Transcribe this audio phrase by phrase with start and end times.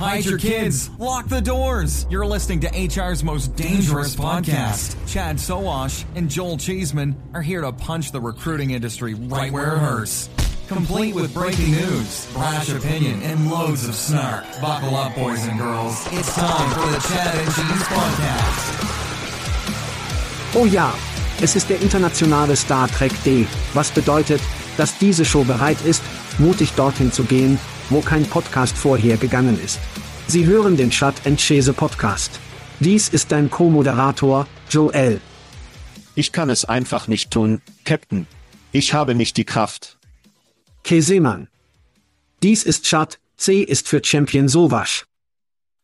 [0.00, 0.88] Hide your kids.
[0.98, 2.06] Lock the doors.
[2.08, 4.96] You're listening to HR's most dangerous podcast.
[5.06, 9.78] Chad Soash and Joel Cheeseman are here to punch the recruiting industry right where it
[9.78, 10.30] hurts
[10.68, 14.44] complete with breaking news, brash opinion, and loads of snark.
[14.62, 16.06] Buckle up, boys and girls.
[16.12, 18.66] It's time for the Chad and Cheese Podcast.
[20.54, 20.94] Oh ja,
[21.42, 24.40] es ist der internationale Star Trek D, was bedeutet,
[24.78, 26.02] dass diese Show bereit ist,
[26.38, 27.58] mutig dorthin zu gehen,
[27.90, 29.78] wo kein Podcast vorher gegangen ist.
[30.26, 32.40] Sie hören den Chat and Chase Podcast.
[32.78, 35.20] Dies ist dein Co-Moderator, Joel.
[36.14, 38.26] Ich kann es einfach nicht tun, Captain.
[38.72, 39.98] Ich habe nicht die Kraft.
[40.84, 41.48] Keseman.
[42.42, 45.04] Dies ist Chat, C ist für Champion Sowasch.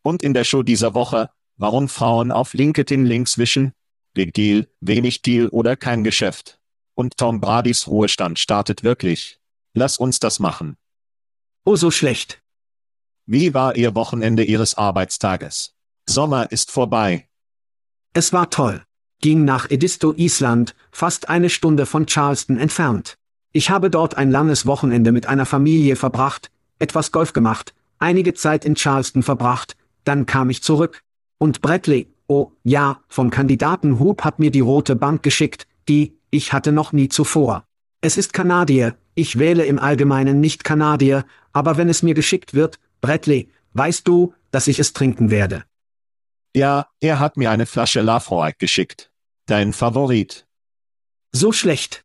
[0.03, 3.73] Und in der Show dieser Woche, warum Frauen auf LinkedIn Links wischen?
[4.15, 6.59] Big Deal, wenig Deal oder kein Geschäft.
[6.94, 9.38] Und Tom Bradys Ruhestand startet wirklich.
[9.75, 10.77] Lass uns das machen.
[11.69, 12.41] Oh so schlecht.
[13.27, 15.75] Wie war Ihr Wochenende Ihres Arbeitstages?
[16.09, 17.27] Sommer ist vorbei.
[18.12, 18.84] Es war toll.
[19.21, 23.16] Ging nach Edisto, Island, fast eine Stunde von Charleston entfernt.
[23.50, 28.65] Ich habe dort ein langes Wochenende mit einer Familie verbracht, etwas Golf gemacht, einige Zeit
[28.65, 31.03] in Charleston verbracht, dann kam ich zurück.
[31.38, 36.53] Und Bradley, oh, ja, vom Kandidaten Hoop hat mir die rote Bank geschickt, die, ich
[36.53, 37.65] hatte noch nie zuvor.
[38.03, 42.78] Es ist Kanadier, ich wähle im Allgemeinen nicht Kanadier, aber wenn es mir geschickt wird,
[43.00, 45.65] Bradley, weißt du, dass ich es trinken werde.
[46.54, 49.10] Ja, er hat mir eine Flasche Lafroig geschickt.
[49.47, 50.47] Dein Favorit.
[51.32, 52.05] So schlecht.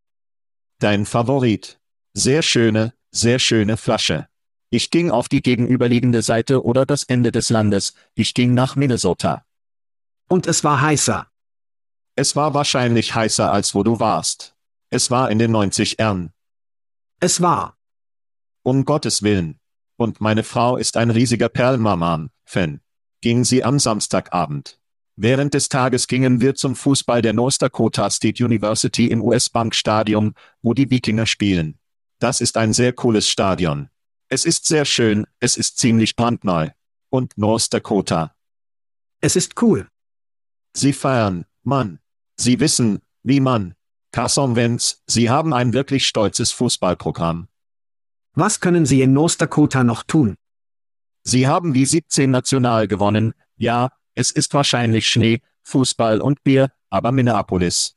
[0.79, 1.79] Dein Favorit.
[2.13, 4.27] Sehr schöne, sehr schöne Flasche.
[4.69, 9.45] Ich ging auf die gegenüberliegende Seite oder das Ende des Landes, ich ging nach Minnesota.
[10.29, 11.27] Und es war heißer.
[12.15, 14.55] Es war wahrscheinlich heißer als wo du warst.
[14.89, 16.31] Es war in den 90 Ern.
[17.23, 17.77] Es war.
[18.63, 19.59] Um Gottes Willen.
[19.95, 22.81] Und meine Frau ist ein riesiger Perlmaman-Fan.
[23.21, 24.79] Ging sie am Samstagabend.
[25.15, 30.33] Während des Tages gingen wir zum Fußball der North Dakota State University im US-Bank Stadion,
[30.63, 31.77] wo die Wikinger spielen.
[32.17, 33.89] Das ist ein sehr cooles Stadion.
[34.27, 36.69] Es ist sehr schön, es ist ziemlich brandneu.
[37.11, 38.35] Und North Dakota.
[39.19, 39.87] Es ist cool.
[40.73, 41.99] Sie feiern, Mann.
[42.35, 43.75] Sie wissen, wie man.
[44.11, 47.47] Carson Wentz, Sie haben ein wirklich stolzes Fußballprogramm.
[48.33, 50.35] Was können Sie in North Dakota noch tun?
[51.23, 57.11] Sie haben wie 17 national gewonnen, ja, es ist wahrscheinlich Schnee, Fußball und Bier, aber
[57.11, 57.95] Minneapolis.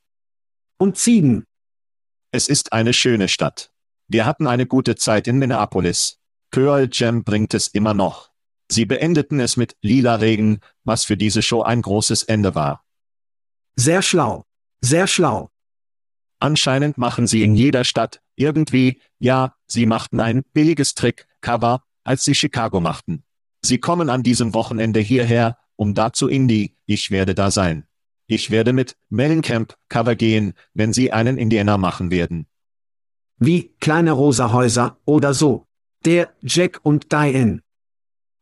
[0.78, 1.44] Und Ziegen.
[2.30, 3.72] Es ist eine schöne Stadt.
[4.06, 6.20] Wir hatten eine gute Zeit in Minneapolis.
[6.50, 8.30] Pearl Jam bringt es immer noch.
[8.70, 12.84] Sie beendeten es mit Lila Regen, was für diese Show ein großes Ende war.
[13.76, 14.44] Sehr schlau.
[14.80, 15.50] Sehr schlau.
[16.44, 22.34] Anscheinend machen sie in jeder Stadt, irgendwie, ja, sie machten ein billiges Trick-Cover, als sie
[22.34, 23.24] Chicago machten.
[23.62, 27.86] Sie kommen an diesem Wochenende hierher, um da zu Indie, ich werde da sein.
[28.26, 32.46] Ich werde mit Mellencamp Cover gehen, wenn sie einen Indianer machen werden.
[33.38, 35.66] Wie kleine rosa Häuser oder so.
[36.04, 37.62] Der, Jack und Diane.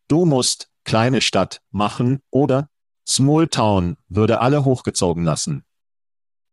[0.09, 2.69] Du musst, kleine Stadt, machen, oder?
[3.07, 5.63] Small Town würde alle hochgezogen lassen.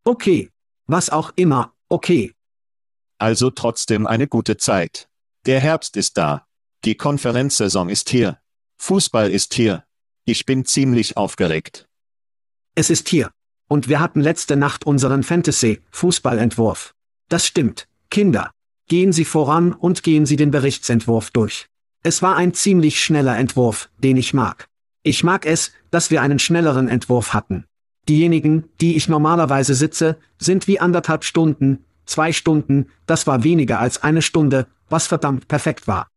[0.04, 0.52] Okay.
[0.92, 2.34] Was auch immer, okay.
[3.20, 5.08] Also trotzdem eine gute Zeit.
[5.46, 6.48] Der Herbst ist da.
[6.84, 8.40] Die Konferenzsaison ist hier.
[8.80, 9.84] Fußball ist hier.
[10.26, 11.88] Ich bin ziemlich aufgeregt.
[12.74, 13.30] Es ist hier.
[13.68, 16.96] Und wir hatten letzte Nacht unseren Fantasy-Fußballentwurf.
[17.28, 18.50] Das stimmt, Kinder.
[18.88, 21.68] Gehen Sie voran und gehen Sie den Berichtsentwurf durch.
[22.02, 24.68] Es war ein ziemlich schneller Entwurf, den ich mag.
[25.04, 27.69] Ich mag es, dass wir einen schnelleren Entwurf hatten.
[28.10, 34.02] Diejenigen, die ich normalerweise sitze, sind wie anderthalb Stunden, zwei Stunden, das war weniger als
[34.02, 36.10] eine Stunde, was verdammt perfekt war.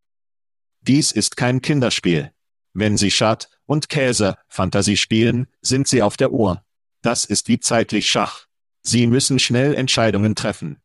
[0.80, 2.32] Dies ist kein Kinderspiel.
[2.72, 6.64] Wenn Sie Schad und Käse Fantasie spielen, sind Sie auf der Uhr.
[7.02, 8.46] Das ist wie zeitlich Schach.
[8.82, 10.80] Sie müssen schnell Entscheidungen treffen.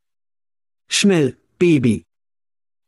[0.89, 2.05] Schnell, Baby.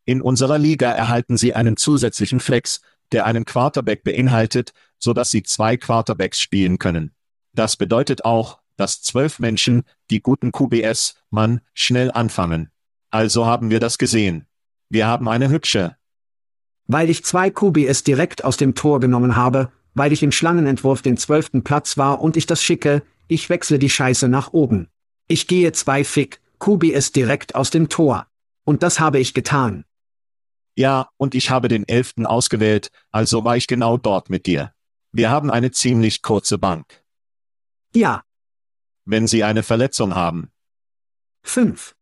[0.04, 2.82] In unserer Liga erhalten Sie einen zusätzlichen Flex,
[3.14, 7.14] der einen Quarterback beinhaltet, so dass Sie zwei Quarterbacks spielen können.
[7.54, 12.72] Das bedeutet auch, dass zwölf Menschen, die guten QBS, man, schnell anfangen.
[13.12, 14.46] Also haben wir das gesehen.
[14.90, 15.96] Wir haben eine hübsche.
[16.88, 21.18] Weil ich zwei QBS direkt aus dem Tor genommen habe, weil ich im Schlangenentwurf den
[21.18, 24.88] zwölften Platz war und ich das schicke, ich wechsle die Scheiße nach oben.
[25.28, 28.28] Ich gehe zwei Fick, QBS direkt aus dem Tor.
[28.64, 29.86] Und das habe ich getan.
[30.76, 34.74] Ja, und ich habe den elften ausgewählt, also war ich genau dort mit dir.
[35.12, 37.04] Wir haben eine ziemlich kurze Bank.
[37.94, 38.24] Ja.
[39.06, 40.52] Wenn Sie eine Verletzung haben.
[41.44, 41.96] Fünf.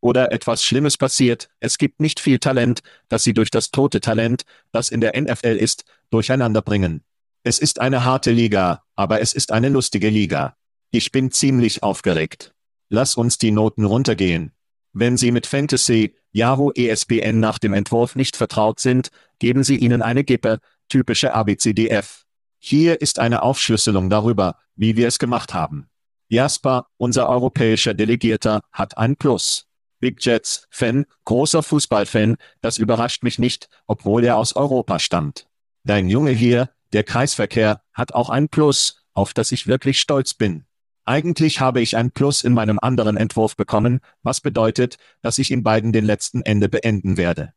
[0.00, 4.44] Oder etwas Schlimmes passiert, es gibt nicht viel Talent, das Sie durch das tote Talent,
[4.72, 7.02] das in der NFL ist, durcheinander bringen.
[7.42, 10.56] Es ist eine harte Liga, aber es ist eine lustige Liga.
[10.90, 12.54] Ich bin ziemlich aufgeregt.
[12.88, 14.52] Lass uns die Noten runtergehen.
[14.92, 20.02] Wenn Sie mit Fantasy, Yahoo ESPN nach dem Entwurf nicht vertraut sind, geben Sie ihnen
[20.02, 20.58] eine Gippe,
[20.88, 22.24] typische ABCDF.
[22.58, 25.90] Hier ist eine Aufschlüsselung darüber, wie wir es gemacht haben.
[26.28, 29.66] Jasper, unser europäischer Delegierter, hat ein Plus.
[29.98, 35.46] Big Jets, Fan, großer Fußballfan, das überrascht mich nicht, obwohl er aus Europa stammt.
[35.84, 40.64] Dein Junge hier, der Kreisverkehr, hat auch ein Plus, auf das ich wirklich stolz bin.
[41.04, 45.62] Eigentlich habe ich ein Plus in meinem anderen Entwurf bekommen, was bedeutet, dass ich in
[45.62, 47.52] beiden den letzten Ende beenden werde.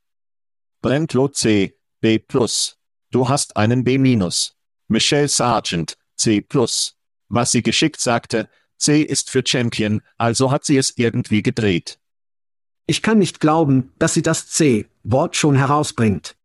[0.81, 2.19] Brentlo C, B+.
[3.11, 4.19] Du hast einen B-.
[4.89, 6.45] Michelle Sargent, C+.
[7.29, 11.99] Was sie geschickt sagte, C ist für Champion, also hat sie es irgendwie gedreht.
[12.85, 16.35] Ich kann nicht glauben, dass sie das C-Wort schon herausbringt.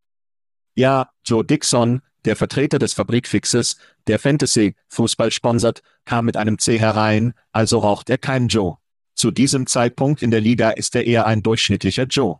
[0.74, 3.76] Ja, Joe Dixon, der Vertreter des Fabrikfixes,
[4.06, 8.76] der Fantasy-Fußball sponsert, kam mit einem C herein, also raucht er kein Joe.
[9.14, 12.38] Zu diesem Zeitpunkt in der Liga ist er eher ein durchschnittlicher Joe.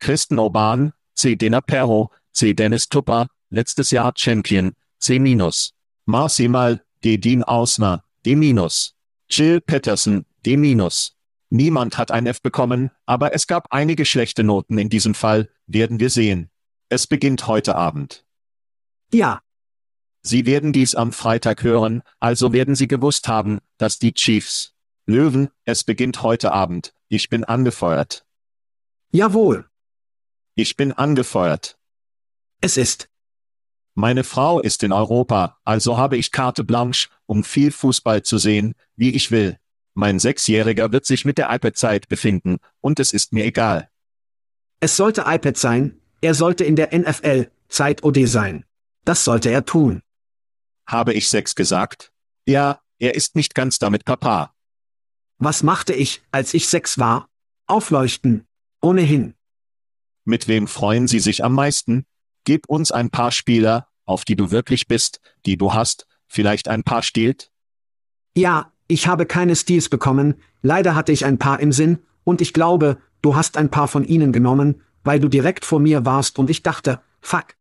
[0.00, 1.34] Kristen Orban, C.
[1.36, 2.52] Dena Perro, C.
[2.52, 5.18] Dennis Tupper, letztes Jahr Champion, C-.
[6.04, 7.18] Marcy Mal, D.
[7.18, 8.34] Dean Ausner, D-.
[9.30, 10.56] Jill Patterson, D-.
[11.50, 16.00] Niemand hat ein F bekommen, aber es gab einige schlechte Noten in diesem Fall, werden
[16.00, 16.50] wir sehen.
[16.88, 18.24] Es beginnt heute Abend.
[19.12, 19.40] Ja.
[20.22, 24.74] Sie werden dies am Freitag hören, also werden Sie gewusst haben, dass die Chiefs.
[25.06, 28.26] Löwen, es beginnt heute Abend, ich bin angefeuert.
[29.10, 29.66] Jawohl.
[30.54, 31.78] Ich bin angefeuert.
[32.60, 33.08] Es ist.
[33.98, 38.76] Meine Frau ist in Europa, also habe ich Karte blanche, um viel Fußball zu sehen,
[38.94, 39.58] wie ich will.
[39.94, 43.90] Mein Sechsjähriger wird sich mit der iPad-Zeit befinden, und es ist mir egal.
[44.78, 48.64] Es sollte iPad sein, er sollte in der NFL, Zeit OD sein.
[49.04, 50.00] Das sollte er tun.
[50.86, 52.12] Habe ich sechs gesagt?
[52.46, 54.54] Ja, er ist nicht ganz damit Papa.
[55.38, 57.28] Was machte ich, als ich sechs war?
[57.66, 58.46] Aufleuchten.
[58.80, 59.34] Ohnehin.
[60.24, 62.06] Mit wem freuen Sie sich am meisten?
[62.44, 66.82] Gib uns ein paar Spieler, auf die du wirklich bist, die du hast, vielleicht ein
[66.82, 67.50] paar stiehlt?
[68.34, 72.52] Ja, ich habe keine Steals bekommen, leider hatte ich ein paar im Sinn, und ich
[72.52, 76.50] glaube, du hast ein paar von ihnen genommen, weil du direkt vor mir warst und
[76.50, 77.54] ich dachte, fuck.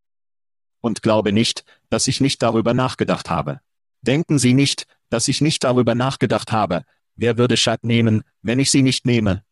[0.82, 3.62] Und glaube nicht, dass ich nicht darüber nachgedacht habe.
[4.02, 6.84] Denken Sie nicht, dass ich nicht darüber nachgedacht habe,
[7.16, 9.44] wer würde Schad nehmen, wenn ich sie nicht nehme?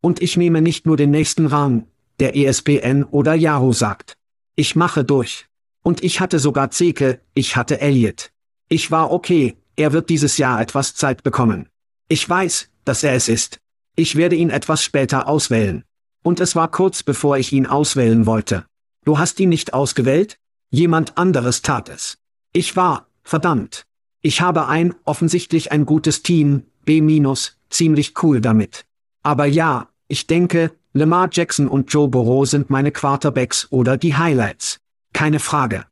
[0.00, 1.86] Und ich nehme nicht nur den nächsten Rang,
[2.18, 4.16] der ESPN oder Yahoo sagt.
[4.56, 5.49] Ich mache durch.
[5.82, 8.30] Und ich hatte sogar Zeke, ich hatte Elliot.
[8.68, 11.68] Ich war okay, er wird dieses Jahr etwas Zeit bekommen.
[12.08, 13.58] Ich weiß, dass er es ist.
[13.96, 15.84] Ich werde ihn etwas später auswählen.
[16.22, 18.66] Und es war kurz bevor ich ihn auswählen wollte.
[19.04, 20.36] Du hast ihn nicht ausgewählt?
[20.70, 22.18] Jemand anderes tat es.
[22.52, 23.84] Ich war, verdammt.
[24.20, 27.34] Ich habe ein, offensichtlich ein gutes Team, B-,
[27.70, 28.84] ziemlich cool damit.
[29.22, 34.80] Aber ja, ich denke, Lamar Jackson und Joe Burrow sind meine Quarterbacks oder die Highlights.
[35.12, 35.86] Keine Frage.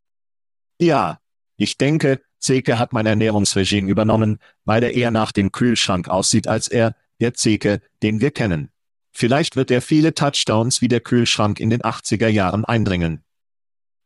[0.80, 1.18] Ja,
[1.56, 6.68] ich denke, Zeke hat mein Ernährungsregime übernommen, weil er eher nach dem Kühlschrank aussieht als
[6.68, 8.70] er, der Zeke, den wir kennen.
[9.12, 13.25] Vielleicht wird er viele Touchdowns wie der Kühlschrank in den 80er Jahren einbringen.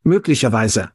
[0.01, 0.91] Möglicherweise.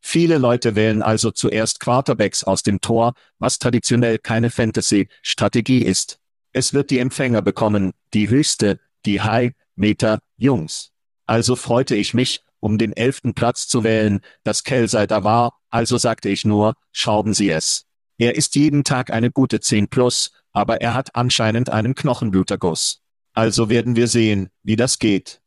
[0.00, 6.18] Viele Leute wählen also zuerst Quarterbacks aus dem Tor, was traditionell keine Fantasy-Strategie ist.
[6.52, 10.90] Es wird die Empfänger bekommen, die höchste, die High, Meter, Jungs.
[11.26, 15.98] Also freute ich mich, um den elften Platz zu wählen, dass Kelsey da war, also
[15.98, 17.86] sagte ich nur, schrauben Sie es.
[18.18, 23.02] Er ist jeden Tag eine gute 10 plus, aber er hat anscheinend einen Knochenbluterguss.
[23.32, 25.40] Also werden wir sehen, wie das geht.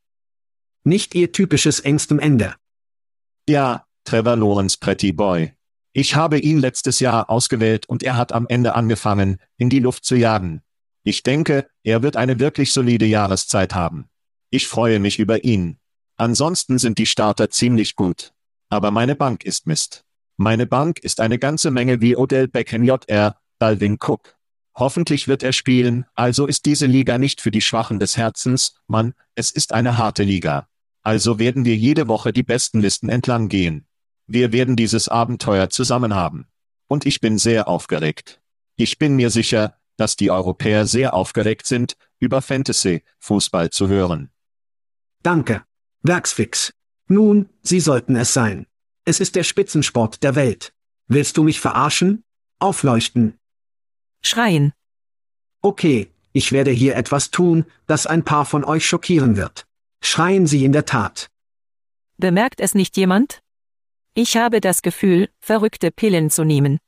[0.83, 2.55] Nicht Ihr typisches engstem Ende.
[3.47, 5.53] Ja, Trevor Lawrence Pretty Boy.
[5.93, 10.05] Ich habe ihn letztes Jahr ausgewählt und er hat am Ende angefangen, in die Luft
[10.05, 10.61] zu jagen.
[11.03, 14.09] Ich denke, er wird eine wirklich solide Jahreszeit haben.
[14.49, 15.77] Ich freue mich über ihn.
[16.23, 18.31] Ansonsten sind die Starter ziemlich gut.
[18.69, 20.05] Aber meine Bank ist Mist.
[20.37, 24.37] Meine Bank ist eine ganze Menge wie Odell Beckham Jr., Dalvin Cook.
[24.73, 29.15] Hoffentlich wird er spielen, also ist diese Liga nicht für die Schwachen des Herzens, Mann,
[29.35, 30.69] es ist eine harte Liga.
[31.01, 33.85] Also werden wir jede Woche die besten Listen entlang gehen.
[34.25, 36.47] Wir werden dieses Abenteuer zusammen haben.
[36.87, 38.41] Und ich bin sehr aufgeregt.
[38.77, 44.31] Ich bin mir sicher, dass die Europäer sehr aufgeregt sind, über Fantasy-Fußball zu hören.
[45.21, 45.65] Danke.
[46.03, 46.73] Werksfix.
[47.07, 48.67] Nun, Sie sollten es sein.
[49.05, 50.73] Es ist der Spitzensport der Welt.
[51.07, 52.23] Willst du mich verarschen?
[52.59, 53.37] Aufleuchten.
[54.21, 54.73] Schreien.
[55.61, 59.65] Okay, ich werde hier etwas tun, das ein paar von euch schockieren wird.
[60.01, 61.29] Schreien Sie in der Tat.
[62.17, 63.41] Bemerkt es nicht jemand?
[64.13, 66.79] Ich habe das Gefühl, verrückte Pillen zu nehmen.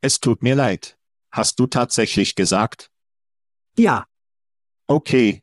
[0.00, 0.98] Es tut mir leid.
[1.30, 2.90] Hast du tatsächlich gesagt?
[3.76, 4.06] Ja,
[4.90, 5.40] Okay,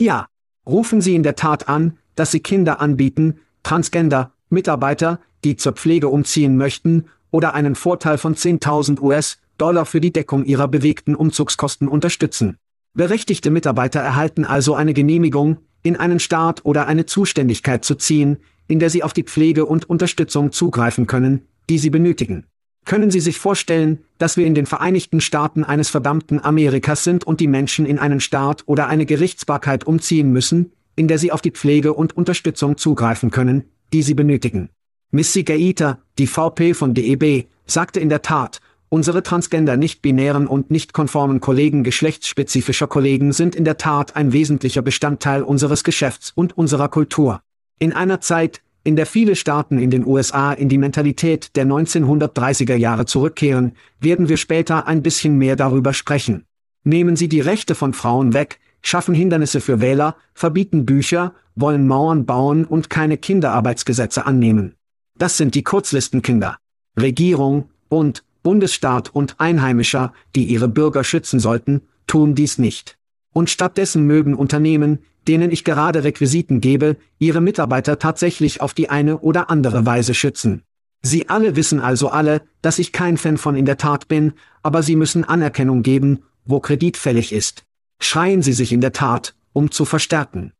[0.00, 0.28] ja.
[0.68, 6.08] Rufen Sie in der Tat an, dass Sie Kinder anbieten, Transgender, Mitarbeiter, die zur Pflege
[6.08, 12.56] umziehen möchten, oder einen Vorteil von 10.000 US-Dollar für die Deckung ihrer bewegten Umzugskosten unterstützen.
[12.94, 18.78] Berechtigte Mitarbeiter erhalten also eine Genehmigung, in einen Staat oder eine Zuständigkeit zu ziehen, in
[18.78, 22.46] der sie auf die Pflege und Unterstützung zugreifen können, die sie benötigen.
[22.86, 27.40] Können Sie sich vorstellen, dass wir in den Vereinigten Staaten eines verdammten Amerikas sind und
[27.40, 31.50] die Menschen in einen Staat oder eine Gerichtsbarkeit umziehen müssen, in der sie auf die
[31.50, 34.70] Pflege und Unterstützung zugreifen können, die sie benötigen?
[35.10, 40.92] Missy Gaeta, die VP von DEB, sagte in der Tat, unsere transgender nicht-binären und nicht
[40.92, 46.88] konformen Kollegen geschlechtsspezifischer Kollegen sind in der Tat ein wesentlicher Bestandteil unseres Geschäfts und unserer
[46.88, 47.40] Kultur.
[47.80, 52.76] In einer Zeit, in der viele Staaten in den USA in die Mentalität der 1930er
[52.76, 56.44] Jahre zurückkehren, werden wir später ein bisschen mehr darüber sprechen.
[56.84, 62.26] Nehmen Sie die Rechte von Frauen weg, schaffen Hindernisse für Wähler, verbieten Bücher, wollen Mauern
[62.26, 64.76] bauen und keine Kinderarbeitsgesetze annehmen.
[65.18, 66.58] Das sind die Kurzlistenkinder.
[66.96, 72.96] Regierung und Bundesstaat und Einheimischer, die ihre Bürger schützen sollten, tun dies nicht.
[73.32, 79.18] Und stattdessen mögen Unternehmen, denen ich gerade Requisiten gebe, ihre Mitarbeiter tatsächlich auf die eine
[79.18, 80.62] oder andere Weise schützen.
[81.02, 84.82] Sie alle wissen also alle, dass ich kein Fan von in der Tat bin, aber
[84.82, 87.64] sie müssen Anerkennung geben, wo Kredit fällig ist.
[88.00, 90.52] Schreien Sie sich in der Tat, um zu verstärken.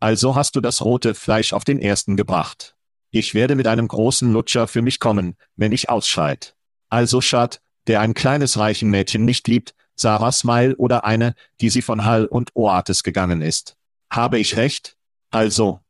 [0.00, 2.76] also hast du das rote Fleisch auf den ersten gebracht.
[3.10, 6.54] Ich werde mit einem großen Lutscher für mich kommen, wenn ich ausschreit.
[6.88, 11.82] Also Schad, der ein kleines reichen Mädchen nicht liebt, Sarah Smile oder eine, die sie
[11.82, 13.77] von Hall und Oates gegangen ist.
[14.10, 14.96] Habe ich recht?
[15.30, 15.80] Also,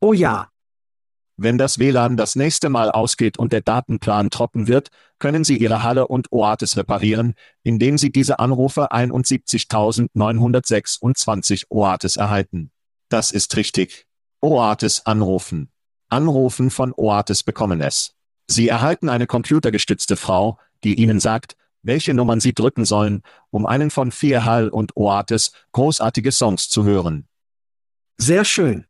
[0.00, 0.50] Oh ja,
[1.38, 4.88] wenn das WLAN das nächste Mal ausgeht und der Datenplan trocken wird,
[5.18, 12.70] können Sie Ihre Halle und Oates reparieren, indem Sie diese Anrufe 71.926 Oates erhalten.
[13.08, 14.06] Das ist richtig.
[14.40, 15.70] Oates anrufen.
[16.08, 18.14] Anrufen von Oates bekommen es.
[18.46, 23.90] Sie erhalten eine computergestützte Frau, die Ihnen sagt, welche Nummern Sie drücken sollen, um einen
[23.90, 27.28] von vier Hall und Oates großartige Songs zu hören.
[28.18, 28.86] sehr schön.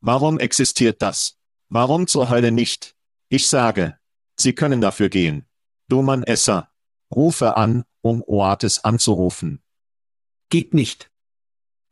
[0.00, 1.36] Warum existiert das?
[1.68, 2.94] Warum zur Hölle nicht?
[3.28, 3.98] Ich sage,
[4.36, 5.46] Sie können dafür gehen.
[5.88, 6.70] Du Mann Esser.
[7.14, 9.62] Rufe an, um Oates anzurufen.
[10.48, 11.10] Geht nicht.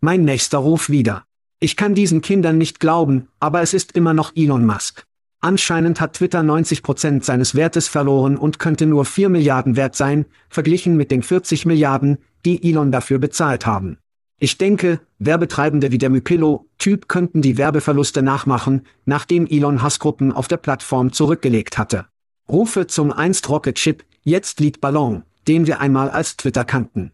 [0.01, 1.25] Mein nächster Ruf wieder.
[1.61, 5.07] Ich kann diesen Kindern nicht glauben, aber es ist immer noch Elon Musk.
[5.45, 10.97] Anscheinend hat Twitter 90% seines Wertes verloren und könnte nur 4 Milliarden wert sein, verglichen
[10.97, 13.99] mit den 40 Milliarden, die Elon dafür bezahlt haben.
[14.39, 20.57] Ich denke, Werbetreibende wie der Mypillo-Typ könnten die Werbeverluste nachmachen, nachdem Elon Hassgruppen auf der
[20.57, 22.07] Plattform zurückgelegt hatte.
[22.49, 27.13] Rufe zum einst Rocket Chip, jetzt Lied Ballon, den wir einmal als Twitter kannten.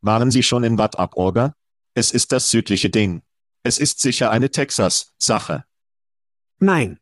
[0.00, 1.52] Waren Sie schon in WhatsApp Orga?
[1.92, 3.20] Es ist das südliche Ding.
[3.64, 5.64] Es ist sicher eine Texas-Sache.
[6.58, 6.96] Nein.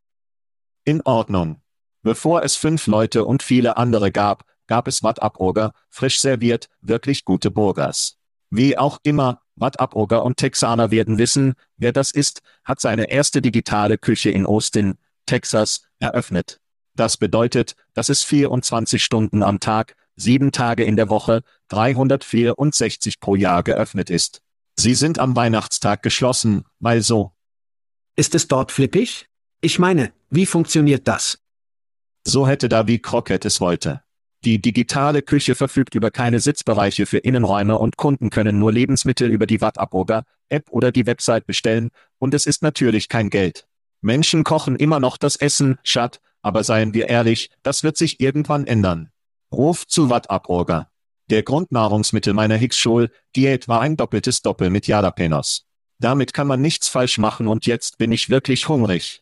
[0.85, 1.63] In Ordnung.
[2.03, 7.53] Bevor es fünf Leute und viele andere gab, gab es Wattaburger, frisch serviert, wirklich gute
[7.53, 8.19] Burgers.
[8.51, 13.97] Wie auch immer, Wattaburger und Texaner werden wissen, wer das ist, hat seine erste digitale
[13.97, 16.61] Küche in Austin, Texas, eröffnet.
[16.97, 23.37] Das bedeutet, dass es 24 Stunden am Tag, sieben Tage in der Woche, 364 pro
[23.37, 24.43] Jahr geöffnet ist.
[24.75, 27.33] Sie sind am Weihnachtstag geschlossen, weil so.
[28.17, 29.29] Ist es dort flippig?
[29.61, 31.39] Ich meine, wie funktioniert das?
[32.27, 34.01] So hätte da wie Crockett es wollte.
[34.47, 39.47] Die digitale Küche verfügt über keine Sitzbereiche für Innenräume und Kunden können nur Lebensmittel über
[39.47, 43.67] die Wattaburger, App oder die Website bestellen, und es ist natürlich kein Geld.
[44.01, 48.67] Menschen kochen immer noch das Essen, Schat, aber seien wir ehrlich, das wird sich irgendwann
[48.67, 49.11] ändern.
[49.53, 50.91] Ruf zu Wattaburger.
[51.29, 55.67] Der Grundnahrungsmittel meiner Hicks-Schul-Diät war ein doppeltes Doppel mit Jalapenos.
[55.99, 59.22] Damit kann man nichts falsch machen und jetzt bin ich wirklich hungrig.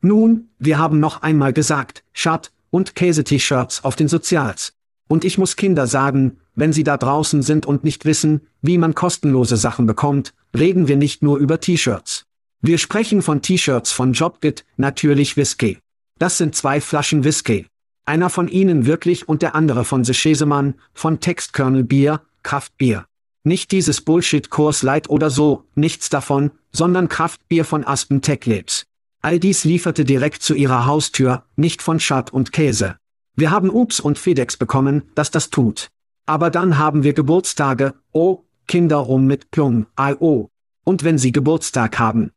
[0.00, 4.74] Nun, wir haben noch einmal gesagt, Schat, und Käse-T-Shirts auf den Sozials.
[5.08, 8.94] Und ich muss Kinder sagen, wenn sie da draußen sind und nicht wissen, wie man
[8.94, 12.24] kostenlose Sachen bekommt, reden wir nicht nur über T-Shirts.
[12.60, 15.78] Wir sprechen von T-Shirts von Jobgit, natürlich Whisky.
[16.18, 17.66] Das sind zwei Flaschen Whisky.
[18.06, 23.04] Einer von ihnen wirklich und der andere von The Schesemann, von Textkernel Bier, Kraftbier.
[23.44, 28.85] Nicht dieses Bullshit-Kurs Light oder so, nichts davon, sondern Kraftbier von Aspen Tech Labs.
[29.26, 32.96] All dies lieferte direkt zu ihrer Haustür, nicht von Schad und Käse.
[33.34, 35.88] Wir haben Ups und FedEx bekommen, dass das tut.
[36.26, 40.48] Aber dann haben wir Geburtstage, oh, Kinder rum mit Plum, I.O.
[40.84, 42.30] Und wenn sie Geburtstag haben.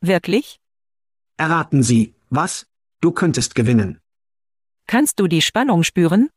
[0.00, 0.60] Wirklich?
[1.36, 2.66] Erraten Sie, was?
[3.02, 4.00] Du könntest gewinnen.
[4.86, 6.30] Kannst du die Spannung spüren?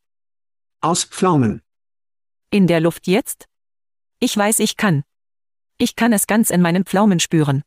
[0.82, 1.62] Aus Pflaumen.
[2.50, 3.46] In der Luft jetzt?
[4.20, 5.04] Ich weiß, ich kann.
[5.78, 7.64] Ich kann es ganz in meinen Pflaumen spüren.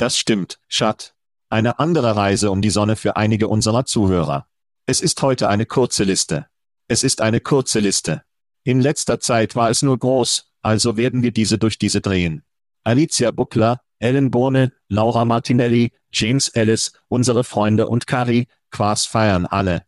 [0.00, 1.14] Das stimmt, Schat.
[1.50, 4.46] Eine andere Reise um die Sonne für einige unserer Zuhörer.
[4.86, 6.46] Es ist heute eine kurze Liste.
[6.88, 8.22] Es ist eine kurze Liste.
[8.64, 12.44] In letzter Zeit war es nur groß, also werden wir diese durch diese drehen.
[12.82, 19.84] Alicia Buckler, Ellen Bohne, Laura Martinelli, James Ellis, unsere Freunde und Kari, Quas feiern alle.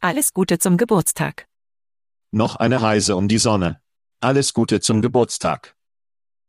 [0.00, 1.46] Alles Gute zum Geburtstag.
[2.32, 3.80] Noch eine Reise um die Sonne.
[4.18, 5.76] Alles Gute zum Geburtstag.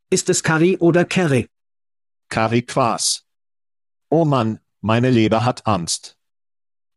[0.10, 1.48] Ist es Kari oder Kerry?
[2.32, 3.26] Kari Quas.
[4.10, 6.16] Oh Mann, meine Leber hat Angst.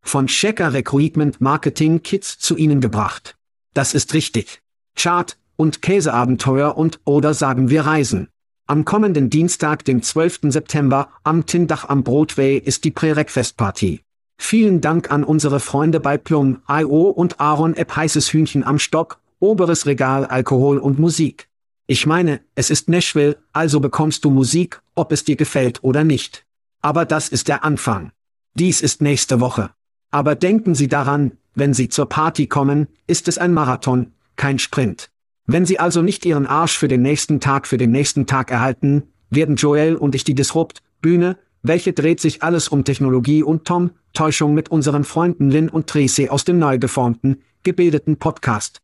[0.01, 3.37] Von Checker Recruitment Marketing Kids zu Ihnen gebracht.
[3.75, 4.62] Das ist richtig.
[4.94, 8.29] Chart und Käseabenteuer und oder sagen wir Reisen.
[8.68, 10.53] Am kommenden Dienstag, dem 12.
[10.53, 14.03] September, am Tindach am Broadway ist die Prärekfestparty.
[14.38, 19.20] Vielen Dank an unsere Freunde bei Plum, IO und Aaron App heißes Hühnchen am Stock,
[19.40, 21.49] oberes Regal Alkohol und Musik.
[21.87, 26.47] Ich meine, es ist Nashville, also bekommst du Musik, ob es dir gefällt oder nicht.
[26.81, 28.11] Aber das ist der Anfang.
[28.55, 29.70] Dies ist nächste Woche.
[30.11, 35.11] Aber denken Sie daran, wenn Sie zur Party kommen, ist es ein Marathon, kein Sprint.
[35.47, 39.03] Wenn Sie also nicht Ihren Arsch für den nächsten Tag für den nächsten Tag erhalten,
[39.29, 43.90] werden Joel und ich die Disrupt, Bühne, welche dreht sich alles um Technologie und Tom,
[44.14, 48.84] Täuschung mit unseren Freunden Lynn und Tracy aus dem neu geformten, gebildeten Podcast.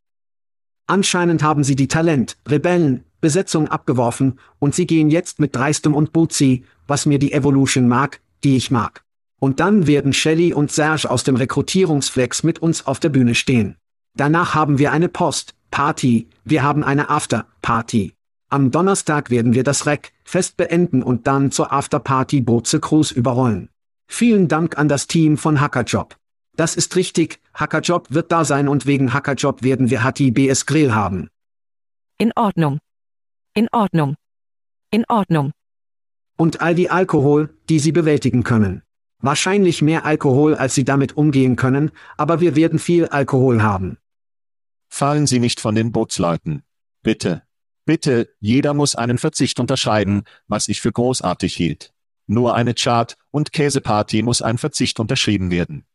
[0.91, 6.11] Anscheinend haben sie die Talent, Rebellen, Besetzung abgeworfen, und sie gehen jetzt mit Dreistem und
[6.11, 9.05] Bootsy, was mir die Evolution mag, die ich mag.
[9.39, 13.77] Und dann werden Shelly und Serge aus dem Rekrutierungsflex mit uns auf der Bühne stehen.
[14.17, 18.13] Danach haben wir eine Post, Party, wir haben eine After, Party.
[18.49, 23.69] Am Donnerstag werden wir das Rec, Fest beenden und dann zur Afterparty Boze Cruise überrollen.
[24.09, 26.17] Vielen Dank an das Team von Hackerjob.
[26.55, 30.93] Das ist richtig, Hackerjob wird da sein und wegen Hackerjob werden wir Hatti BS Grill
[30.93, 31.29] haben.
[32.17, 32.79] In Ordnung.
[33.53, 34.15] In Ordnung.
[34.91, 35.51] In Ordnung.
[36.37, 38.83] Und all die Alkohol, die sie bewältigen können.
[39.19, 43.97] Wahrscheinlich mehr Alkohol, als sie damit umgehen können, aber wir werden viel Alkohol haben.
[44.89, 46.63] Fallen Sie nicht von den Bootsleuten.
[47.01, 47.43] Bitte.
[47.85, 51.93] Bitte, jeder muss einen Verzicht unterscheiden, was ich für großartig hielt.
[52.27, 55.85] Nur eine Chart- und Käseparty muss ein Verzicht unterschrieben werden.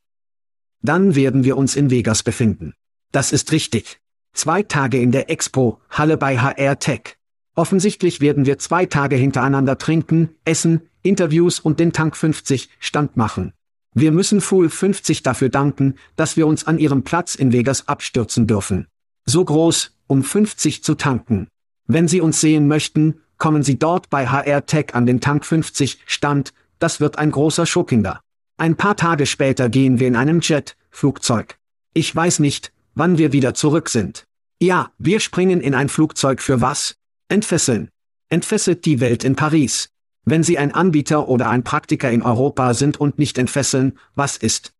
[0.83, 2.75] Dann werden wir uns in Vegas befinden.
[3.13, 3.99] Das ist richtig.
[4.33, 7.17] Zwei Tage in der Expo, Halle bei HR Tech.
[7.55, 13.55] Offensichtlich werden wir zwei Tage hintereinander trinken, essen, Interviews und den Tank 50 Stand machen.
[13.95, 18.47] Wir müssen Fool 50 dafür danken, dass wir uns an ihrem Platz in Vegas abstürzen
[18.47, 18.89] dürfen.
[19.25, 21.49] So groß, um 50 zu tanken.
[21.87, 26.01] Wenn Sie uns sehen möchten, kommen Sie dort bei HR Tech an den Tank 50
[26.05, 28.21] Stand, das wird ein großer Showkinder.
[28.59, 31.59] Ein paar Tage später gehen wir in einem Jet, Flugzeug.
[31.93, 34.27] Ich weiß nicht, wann wir wieder zurück sind.
[34.61, 36.97] Ja, wir springen in ein Flugzeug für was?
[37.29, 37.91] Entfesseln.
[38.31, 39.91] Entfesselt die Welt in Paris.
[40.25, 44.73] Wenn Sie ein Anbieter oder ein Praktiker in Europa sind und nicht entfesseln, was ist?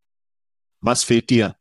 [0.81, 1.55] Was fehlt dir?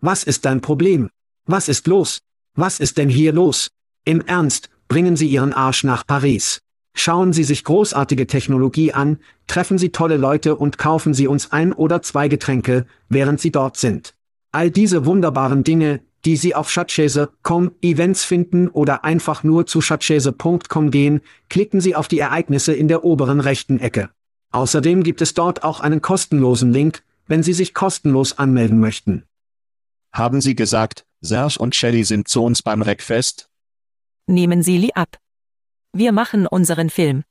[0.00, 1.08] Was ist dein Problem?
[1.46, 2.20] Was ist los?
[2.54, 3.70] Was ist denn hier los?
[4.04, 6.60] Im Ernst, bringen Sie Ihren Arsch nach Paris.
[6.94, 11.72] Schauen Sie sich großartige Technologie an, treffen Sie tolle Leute und kaufen Sie uns ein
[11.72, 14.14] oder zwei Getränke, während Sie dort sind.
[14.52, 20.90] All diese wunderbaren Dinge, die Sie auf Schatzchese.com Events finden oder einfach nur zu schatzchese.com
[20.90, 24.10] gehen, klicken Sie auf die Ereignisse in der oberen rechten Ecke.
[24.50, 29.24] Außerdem gibt es dort auch einen kostenlosen Link, wenn Sie sich kostenlos anmelden möchten.
[30.12, 33.48] Haben Sie gesagt, Serge und Shelly sind zu uns beim Reckfest?
[34.26, 35.21] Nehmen Sie Lee ab.
[35.92, 37.24] Wir machen unseren Film.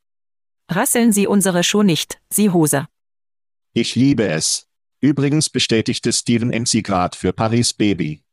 [0.70, 2.88] Rasseln Sie unsere Show nicht, Sie Hoser.
[3.74, 4.68] Ich liebe es.
[5.00, 8.24] Übrigens bestätigte Steven MC grad für Paris Baby.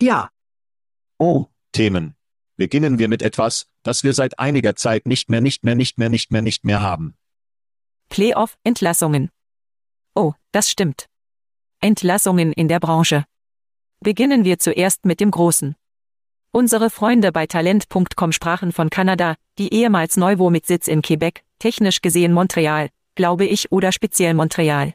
[0.00, 0.30] Ja,
[1.22, 2.16] Oh, Themen.
[2.56, 6.08] Beginnen wir mit etwas, das wir seit einiger Zeit nicht mehr, nicht mehr, nicht mehr,
[6.08, 7.14] nicht mehr, nicht mehr haben.
[8.08, 9.28] Playoff-Entlassungen.
[10.14, 11.10] Oh, das stimmt.
[11.80, 13.26] Entlassungen in der Branche.
[14.00, 15.76] Beginnen wir zuerst mit dem Großen.
[16.52, 22.02] Unsere Freunde bei Talent.com sprachen von Kanada, die ehemals Neuvo mit Sitz in Quebec, technisch
[22.02, 24.94] gesehen Montreal, glaube ich oder speziell Montreal.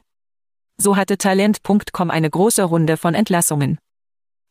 [0.76, 3.78] So hatte Talent.com eine große Runde von Entlassungen.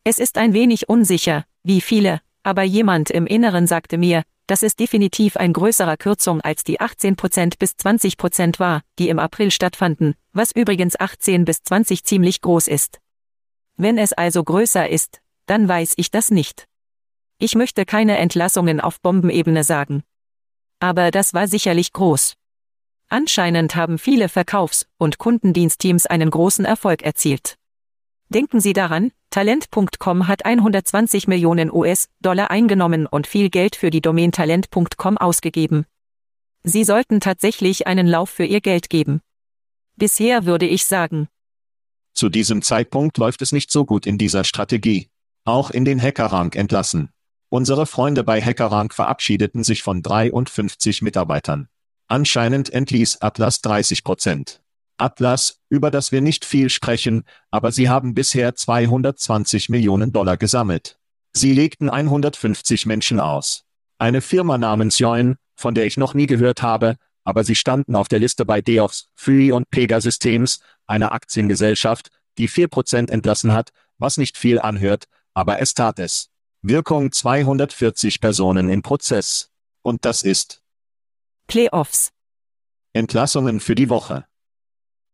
[0.03, 4.75] Es ist ein wenig unsicher, wie viele, aber jemand im Inneren sagte mir, dass es
[4.75, 10.51] definitiv ein größerer Kürzung als die 18% bis 20% war, die im April stattfanden, was
[10.51, 12.99] übrigens 18 bis 20 ziemlich groß ist.
[13.77, 16.67] Wenn es also größer ist, dann weiß ich das nicht.
[17.37, 20.03] Ich möchte keine Entlassungen auf Bombenebene sagen.
[20.79, 22.35] Aber das war sicherlich groß.
[23.09, 27.55] Anscheinend haben viele Verkaufs- und Kundendienstteams einen großen Erfolg erzielt.
[28.29, 34.31] Denken Sie daran, Talent.com hat 120 Millionen US-Dollar eingenommen und viel Geld für die Domain
[34.31, 35.85] Talent.com ausgegeben.
[36.63, 39.21] Sie sollten tatsächlich einen Lauf für Ihr Geld geben.
[39.97, 41.27] Bisher würde ich sagen,
[42.13, 45.09] Zu diesem Zeitpunkt läuft es nicht so gut in dieser Strategie.
[45.43, 47.09] Auch in den Hackerrank entlassen.
[47.55, 51.69] Unsere Freunde bei Hackerrank verabschiedeten sich von 53 Mitarbeitern.
[52.09, 54.61] Anscheinend entließ Atlas 30 Prozent.
[54.97, 60.99] Atlas, über das wir nicht viel sprechen, aber sie haben bisher 220 Millionen Dollar gesammelt.
[61.31, 63.63] Sie legten 150 Menschen aus.
[63.99, 68.09] Eine Firma namens Join, von der ich noch nie gehört habe, aber sie standen auf
[68.09, 74.17] der Liste bei Deox, Free und Pega Systems, einer Aktiengesellschaft, die 4% entlassen hat, was
[74.17, 76.34] nicht viel anhört, aber es tat es.
[76.67, 79.51] Wirkung 240 Personen im Prozess.
[79.83, 80.63] Und das ist
[81.45, 82.11] Playoffs.
[82.91, 84.25] Entlassungen für die Woche.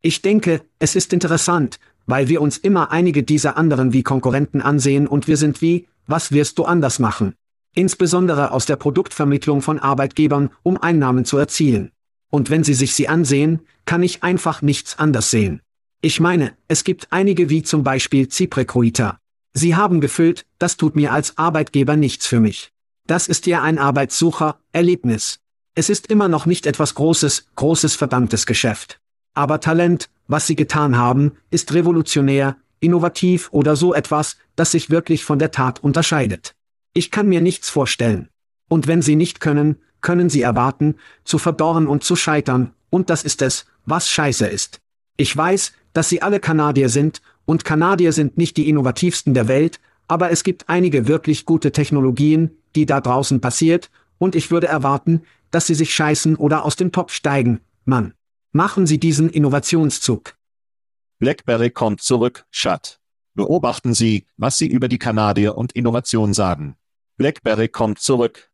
[0.00, 5.06] ich denke, es ist interessant, weil wir uns immer einige dieser anderen wie Konkurrenten ansehen
[5.06, 7.34] und wir sind wie, was wirst du anders machen?
[7.74, 11.92] Insbesondere aus der Produktvermittlung von Arbeitgebern, um Einnahmen zu erzielen.
[12.30, 15.60] Und wenn Sie sich sie ansehen, kann ich einfach nichts anders sehen.
[16.00, 19.18] Ich meine, es gibt einige wie zum Beispiel ZipRecruiter.
[19.54, 22.72] Sie haben gefüllt, das tut mir als Arbeitgeber nichts für mich.
[23.06, 25.40] Das ist ja ein Arbeitssucher-Erlebnis.
[25.74, 29.00] Es ist immer noch nicht etwas Großes, großes verdammtes Geschäft.
[29.34, 35.24] Aber Talent, was sie getan haben, ist revolutionär, innovativ oder so etwas, das sich wirklich
[35.24, 36.54] von der Tat unterscheidet.
[36.94, 38.28] Ich kann mir nichts vorstellen.
[38.68, 43.24] Und wenn sie nicht können, können sie erwarten, zu verdorren und zu scheitern, und das
[43.24, 44.80] ist es, was scheiße ist.
[45.16, 49.80] Ich weiß, dass sie alle Kanadier sind, und Kanadier sind nicht die innovativsten der Welt,
[50.08, 55.22] aber es gibt einige wirklich gute Technologien, die da draußen passiert, und ich würde erwarten,
[55.50, 58.14] dass sie sich scheißen oder aus dem Topf steigen, Mann.
[58.52, 60.36] Machen Sie diesen Innovationszug.
[61.18, 63.00] BlackBerry kommt zurück, Chat.
[63.34, 66.76] Beobachten Sie, was Sie über die Kanadier und Innovation sagen.
[67.16, 68.50] BlackBerry kommt zurück.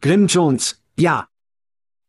[0.00, 1.28] Grim Jones, ja,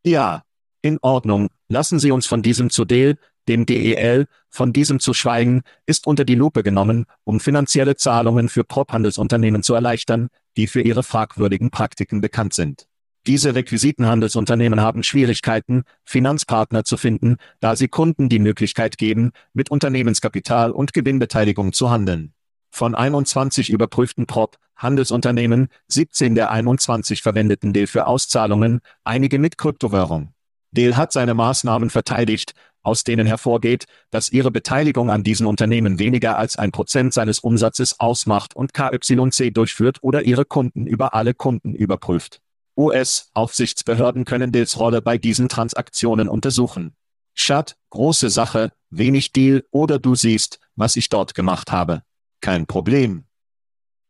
[0.05, 0.43] Ja.
[0.81, 1.49] In Ordnung.
[1.69, 6.25] Lassen Sie uns von diesem zu Dale, dem DEL, von diesem zu schweigen, ist unter
[6.25, 12.21] die Lupe genommen, um finanzielle Zahlungen für Prop-Handelsunternehmen zu erleichtern, die für ihre fragwürdigen Praktiken
[12.21, 12.87] bekannt sind.
[13.25, 20.71] Diese Requisitenhandelsunternehmen haben Schwierigkeiten, Finanzpartner zu finden, da sie Kunden die Möglichkeit geben, mit Unternehmenskapital
[20.71, 22.33] und Gewinnbeteiligung zu handeln.
[22.69, 30.32] Von 21 überprüften Prop-Handelsunternehmen, 17 der 21 verwendeten Dale für Auszahlungen, einige mit Kryptowährung.
[30.73, 36.37] Dale hat seine Maßnahmen verteidigt, aus denen hervorgeht, dass ihre Beteiligung an diesen Unternehmen weniger
[36.37, 41.73] als ein Prozent seines Umsatzes ausmacht und KYC durchführt oder ihre Kunden über alle Kunden
[41.73, 42.41] überprüft.
[42.75, 46.93] US-Aufsichtsbehörden können Dales Rolle bei diesen Transaktionen untersuchen.
[47.35, 52.01] Schat, große Sache, wenig Deal oder du siehst, was ich dort gemacht habe.
[52.41, 53.25] Kein Problem.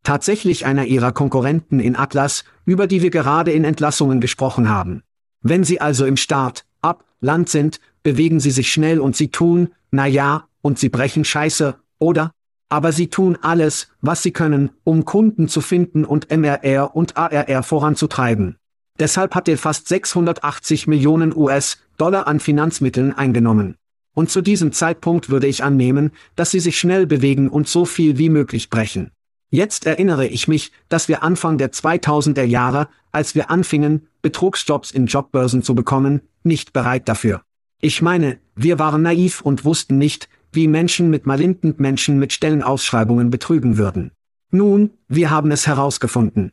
[0.03, 5.03] Tatsächlich einer ihrer Konkurrenten in Atlas, über die wir gerade in Entlassungen gesprochen haben.
[5.43, 9.69] Wenn sie also im Start, ab, Land sind, bewegen sie sich schnell und sie tun,
[9.91, 12.31] na ja, und sie brechen Scheiße, oder?
[12.69, 17.61] Aber sie tun alles, was sie können, um Kunden zu finden und MRR und ARR
[17.61, 18.57] voranzutreiben.
[18.99, 23.75] Deshalb hat er fast 680 Millionen US-Dollar an Finanzmitteln eingenommen.
[24.15, 28.17] Und zu diesem Zeitpunkt würde ich annehmen, dass sie sich schnell bewegen und so viel
[28.17, 29.11] wie möglich brechen.
[29.53, 35.05] Jetzt erinnere ich mich, dass wir Anfang der 2000er Jahre, als wir anfingen, Betrugsjobs in
[35.05, 37.43] Jobbörsen zu bekommen, nicht bereit dafür.
[37.79, 43.29] Ich meine, wir waren naiv und wussten nicht, wie Menschen mit malignend Menschen mit Stellenausschreibungen
[43.29, 44.09] betrügen würden.
[44.49, 46.51] Nun, wir haben es herausgefunden.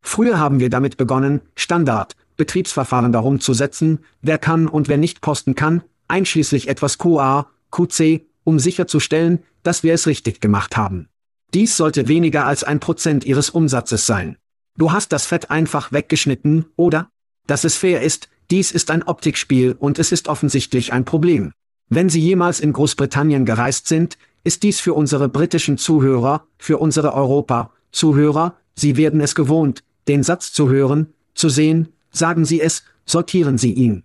[0.00, 5.20] Früher haben wir damit begonnen, Standard, Betriebsverfahren darum zu setzen, wer kann und wer nicht
[5.20, 11.10] posten kann, einschließlich etwas QA, QC, um sicherzustellen, dass wir es richtig gemacht haben.
[11.54, 14.36] Dies sollte weniger als ein Prozent ihres Umsatzes sein.
[14.76, 17.08] Du hast das Fett einfach weggeschnitten, oder?
[17.46, 21.52] Dass es fair ist, dies ist ein Optikspiel und es ist offensichtlich ein Problem.
[21.88, 27.14] Wenn Sie jemals in Großbritannien gereist sind, ist dies für unsere britischen Zuhörer, für unsere
[27.14, 33.58] Europa-Zuhörer, Sie werden es gewohnt, den Satz zu hören, zu sehen, sagen Sie es, sortieren
[33.58, 34.04] Sie ihn.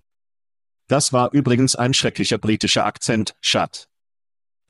[0.88, 3.88] Das war übrigens ein schrecklicher britischer Akzent, Schat.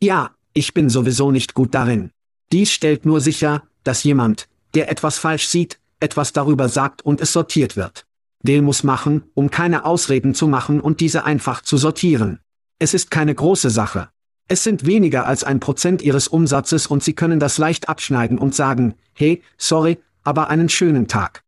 [0.01, 2.11] Ja, ich bin sowieso nicht gut darin.
[2.51, 7.31] Dies stellt nur sicher, dass jemand, der etwas falsch sieht, etwas darüber sagt und es
[7.31, 8.05] sortiert wird.
[8.43, 12.39] Dale muss machen, um keine Ausreden zu machen und diese einfach zu sortieren.
[12.79, 14.09] Es ist keine große Sache.
[14.47, 18.55] Es sind weniger als ein Prozent ihres Umsatzes und sie können das leicht abschneiden und
[18.55, 21.43] sagen, hey, sorry, aber einen schönen Tag.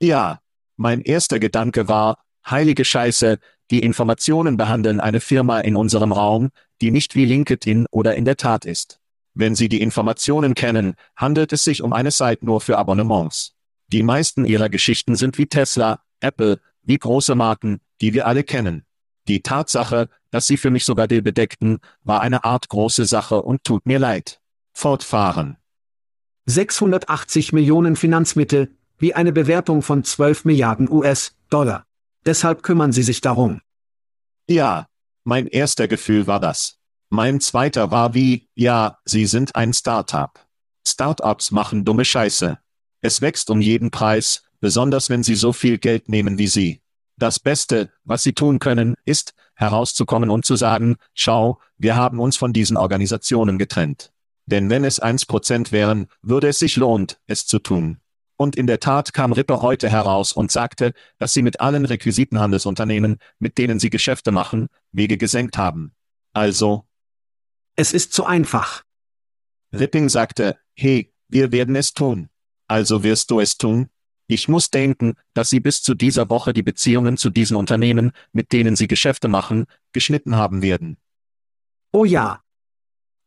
[0.00, 0.40] Ja,
[0.76, 3.38] mein erster Gedanke war, heilige Scheiße,
[3.70, 8.36] die Informationen behandeln eine Firma in unserem Raum, die nicht wie LinkedIn oder in der
[8.36, 9.01] Tat ist.
[9.34, 13.54] Wenn Sie die Informationen kennen, handelt es sich um eine Seite nur für Abonnements.
[13.88, 18.84] Die meisten ihrer Geschichten sind wie Tesla, Apple, wie große Marken, die wir alle kennen.
[19.28, 23.64] Die Tatsache, dass sie für mich sogar Dill bedeckten, war eine Art große Sache und
[23.64, 24.40] tut mir leid.
[24.72, 25.56] Fortfahren.
[26.46, 31.86] 680 Millionen Finanzmittel, wie eine Bewertung von 12 Milliarden US-Dollar.
[32.26, 33.60] Deshalb kümmern sie sich darum.
[34.48, 34.86] Ja,
[35.24, 36.78] mein erster Gefühl war das.
[37.14, 40.30] Mein zweiter war wie, ja, sie sind ein Startup.
[40.88, 42.58] Startups machen dumme Scheiße.
[43.02, 46.80] Es wächst um jeden Preis, besonders wenn sie so viel Geld nehmen wie sie.
[47.18, 52.38] Das Beste, was sie tun können, ist, herauszukommen und zu sagen, schau, wir haben uns
[52.38, 54.10] von diesen Organisationen getrennt.
[54.46, 57.98] Denn wenn es 1% wären, würde es sich lohnt, es zu tun.
[58.38, 63.18] Und in der Tat kam Ripper heute heraus und sagte, dass sie mit allen Requisitenhandelsunternehmen,
[63.38, 65.92] mit denen sie Geschäfte machen, Wege gesenkt haben.
[66.32, 66.86] Also.
[67.76, 68.84] Es ist zu einfach.
[69.72, 72.28] Ripping sagte, hey, wir werden es tun.
[72.68, 73.88] Also wirst du es tun?
[74.26, 78.52] Ich muss denken, dass Sie bis zu dieser Woche die Beziehungen zu diesen Unternehmen, mit
[78.52, 80.96] denen Sie Geschäfte machen, geschnitten haben werden.
[81.92, 82.42] Oh ja.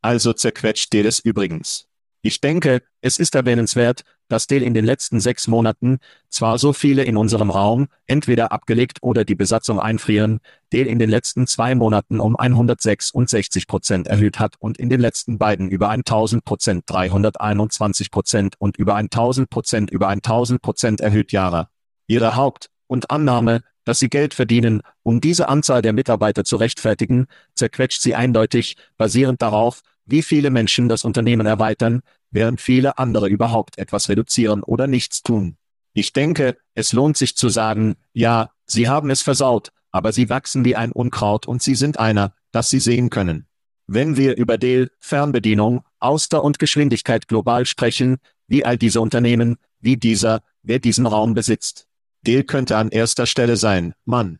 [0.01, 1.87] Also zerquetscht dir es übrigens.
[2.21, 7.03] Ich denke, es ist erwähnenswert, dass Dell in den letzten sechs Monaten zwar so viele
[7.03, 10.39] in unserem Raum entweder abgelegt oder die Besatzung einfrieren,
[10.73, 15.37] Dell in den letzten zwei Monaten um 166 Prozent erhöht hat und in den letzten
[15.37, 21.69] beiden über 1000 Prozent 321 Prozent und über 1000 Prozent über 1000 Prozent erhöht Jahre.
[22.07, 27.27] Ihre Haupt- und Annahme, dass sie Geld verdienen, um diese Anzahl der Mitarbeiter zu rechtfertigen,
[27.53, 32.01] zerquetscht sie eindeutig, basierend darauf, wie viele Menschen das Unternehmen erweitern,
[32.35, 35.55] während viele andere überhaupt etwas reduzieren oder nichts tun.
[35.93, 40.65] Ich denke, es lohnt sich zu sagen, ja, sie haben es versaut, aber sie wachsen
[40.65, 43.47] wie ein Unkraut und sie sind einer, das sie sehen können.
[43.87, 48.17] Wenn wir über Dell, Fernbedienung, Auster und Geschwindigkeit global sprechen,
[48.47, 51.87] wie all diese Unternehmen, wie dieser, wer diesen Raum besitzt.
[52.27, 54.39] Dell könnte an erster Stelle sein, Mann.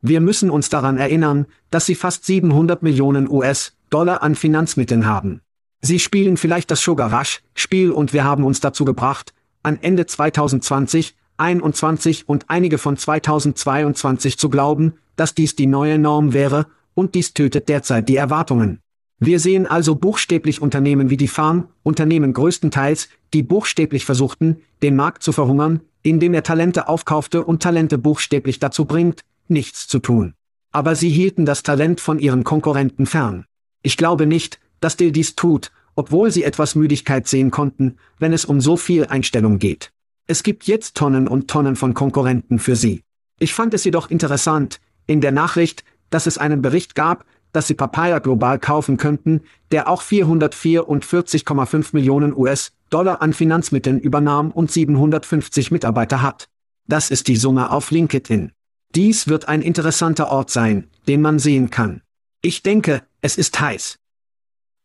[0.00, 5.42] Wir müssen uns daran erinnern, dass sie fast 700 Millionen US-Dollar an Finanzmitteln haben.
[5.86, 10.06] Sie spielen vielleicht das Sugar Rush Spiel und wir haben uns dazu gebracht, an Ende
[10.06, 17.14] 2020, 21 und einige von 2022 zu glauben, dass dies die neue Norm wäre, und
[17.14, 18.80] dies tötet derzeit die Erwartungen.
[19.18, 25.22] Wir sehen also buchstäblich Unternehmen wie die Farm, Unternehmen größtenteils, die buchstäblich versuchten, den Markt
[25.22, 30.32] zu verhungern, indem er Talente aufkaufte und Talente buchstäblich dazu bringt, nichts zu tun.
[30.72, 33.44] Aber sie hielten das Talent von ihren Konkurrenten fern.
[33.82, 38.44] Ich glaube nicht, dass Dill dies tut, obwohl sie etwas Müdigkeit sehen konnten, wenn es
[38.44, 39.92] um so viel Einstellung geht.
[40.26, 43.02] Es gibt jetzt Tonnen und Tonnen von Konkurrenten für sie.
[43.38, 47.72] Ich fand es jedoch interessant, in der Nachricht, dass es einen Bericht gab, dass sie
[47.74, 56.20] Papaya global kaufen könnten, der auch 444,5 Millionen US-Dollar an Finanzmitteln übernahm und 750 Mitarbeiter
[56.20, 56.48] hat.
[56.86, 58.52] Das ist die Summe auf LinkedIn.
[58.94, 62.02] Dies wird ein interessanter Ort sein, den man sehen kann.
[62.42, 63.98] Ich denke, es ist heiß.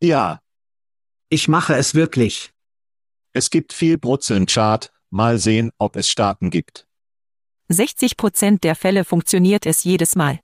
[0.02, 0.42] Ja.
[1.30, 2.52] Ich mache es wirklich.
[3.34, 6.88] Es gibt viel Brutzeln Chart, mal sehen, ob es Staaten gibt.
[7.68, 10.40] 60 Prozent der Fälle funktioniert es jedes Mal.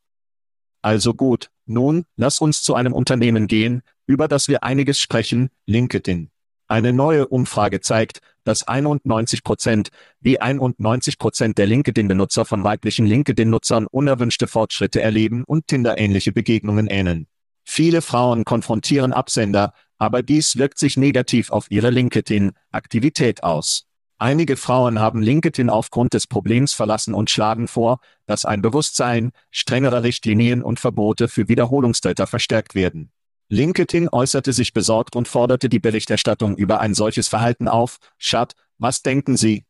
[0.83, 6.29] Also gut, nun, lass uns zu einem Unternehmen gehen, über das wir einiges sprechen, LinkedIn.
[6.67, 9.89] Eine neue Umfrage zeigt, dass 91 Prozent,
[10.19, 17.27] wie 91 Prozent der LinkedIn-Benutzer von weiblichen LinkedIn-Nutzern unerwünschte Fortschritte erleben und Tinder-ähnliche Begegnungen ähneln.
[17.65, 23.87] Viele Frauen konfrontieren Absender, aber dies wirkt sich negativ auf ihre LinkedIn-Aktivität aus.
[24.17, 30.03] Einige Frauen haben LinkedIn aufgrund des Problems verlassen und schlagen vor, dass ein Bewusstsein, strengere
[30.03, 33.11] Richtlinien und Verbote für Wiederholungsdata verstärkt werden.
[33.49, 37.97] LinkedIn äußerte sich besorgt und forderte die Berichterstattung über ein solches Verhalten auf.
[38.17, 39.65] Schad, was denken Sie?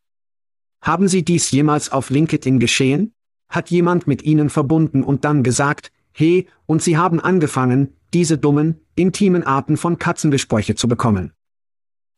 [0.82, 3.16] Haben Sie dies jemals auf LinkedIn geschehen?
[3.50, 8.80] Hat jemand mit Ihnen verbunden und dann gesagt, hey, und Sie haben angefangen, diese dummen,
[8.96, 11.34] intimen Arten von Katzenbesprüche zu bekommen?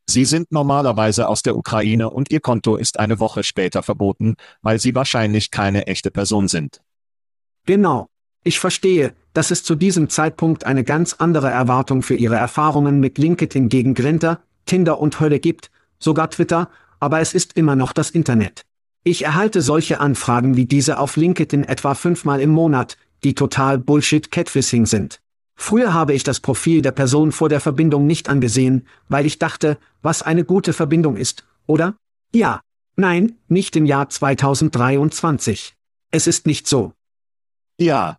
[0.10, 4.80] Sie sind normalerweise aus der Ukraine und Ihr Konto ist eine Woche später verboten, weil
[4.80, 6.82] Sie wahrscheinlich keine echte Person sind.
[7.66, 8.08] Genau.
[8.44, 13.18] Ich verstehe, dass es zu diesem Zeitpunkt eine ganz andere Erwartung für Ihre Erfahrungen mit
[13.18, 18.12] LinkedIn gegen Grinter, Tinder und Hölle gibt, sogar Twitter, aber es ist immer noch das
[18.12, 18.64] Internet.
[19.04, 24.32] Ich erhalte solche Anfragen wie diese auf LinkedIn etwa fünfmal im Monat, die total Bullshit
[24.32, 25.20] Catfishing sind.
[25.56, 29.78] Früher habe ich das Profil der Person vor der Verbindung nicht angesehen, weil ich dachte,
[30.02, 31.96] was eine gute Verbindung ist, oder?
[32.34, 32.62] Ja.
[32.96, 35.76] Nein, nicht im Jahr 2023.
[36.12, 36.94] Es ist nicht so.
[37.80, 38.18] Ja.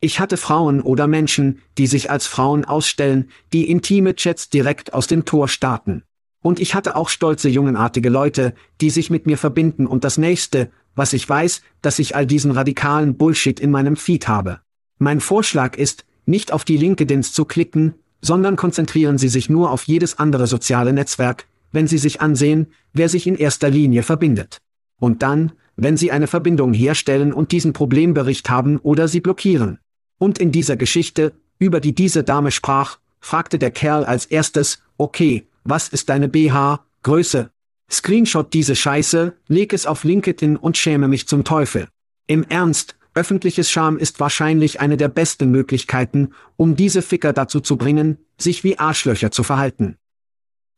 [0.00, 5.06] Ich hatte Frauen oder Menschen, die sich als Frauen ausstellen, die intime Chats direkt aus
[5.06, 6.04] dem Tor starten.
[6.42, 10.70] Und ich hatte auch stolze jungenartige Leute, die sich mit mir verbinden und das nächste,
[10.94, 14.60] was ich weiß, dass ich all diesen radikalen Bullshit in meinem Feed habe.
[14.98, 19.84] Mein Vorschlag ist, nicht auf die LinkedIns zu klicken, sondern konzentrieren Sie sich nur auf
[19.84, 24.58] jedes andere soziale Netzwerk, wenn Sie sich ansehen, wer sich in erster Linie verbindet.
[24.98, 29.78] Und dann, wenn Sie eine Verbindung herstellen und diesen Problembericht haben oder sie blockieren.
[30.18, 35.46] Und in dieser Geschichte, über die diese Dame sprach, fragte der Kerl als erstes, okay,
[35.64, 37.50] was ist deine BH, Größe?
[37.90, 41.88] Screenshot diese Scheiße, leg es auf LinkedIn und schäme mich zum Teufel.
[42.26, 47.76] Im Ernst, Öffentliches Scham ist wahrscheinlich eine der besten Möglichkeiten, um diese Ficker dazu zu
[47.76, 49.98] bringen, sich wie Arschlöcher zu verhalten.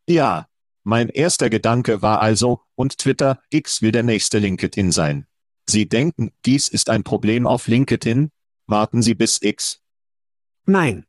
[0.09, 0.47] Ja,
[0.83, 5.27] mein erster Gedanke war also, und Twitter, X will der nächste LinkedIn sein.
[5.69, 8.31] Sie denken, dies ist ein Problem auf LinkedIn?
[8.67, 9.81] Warten Sie bis X.
[10.65, 11.05] Nein.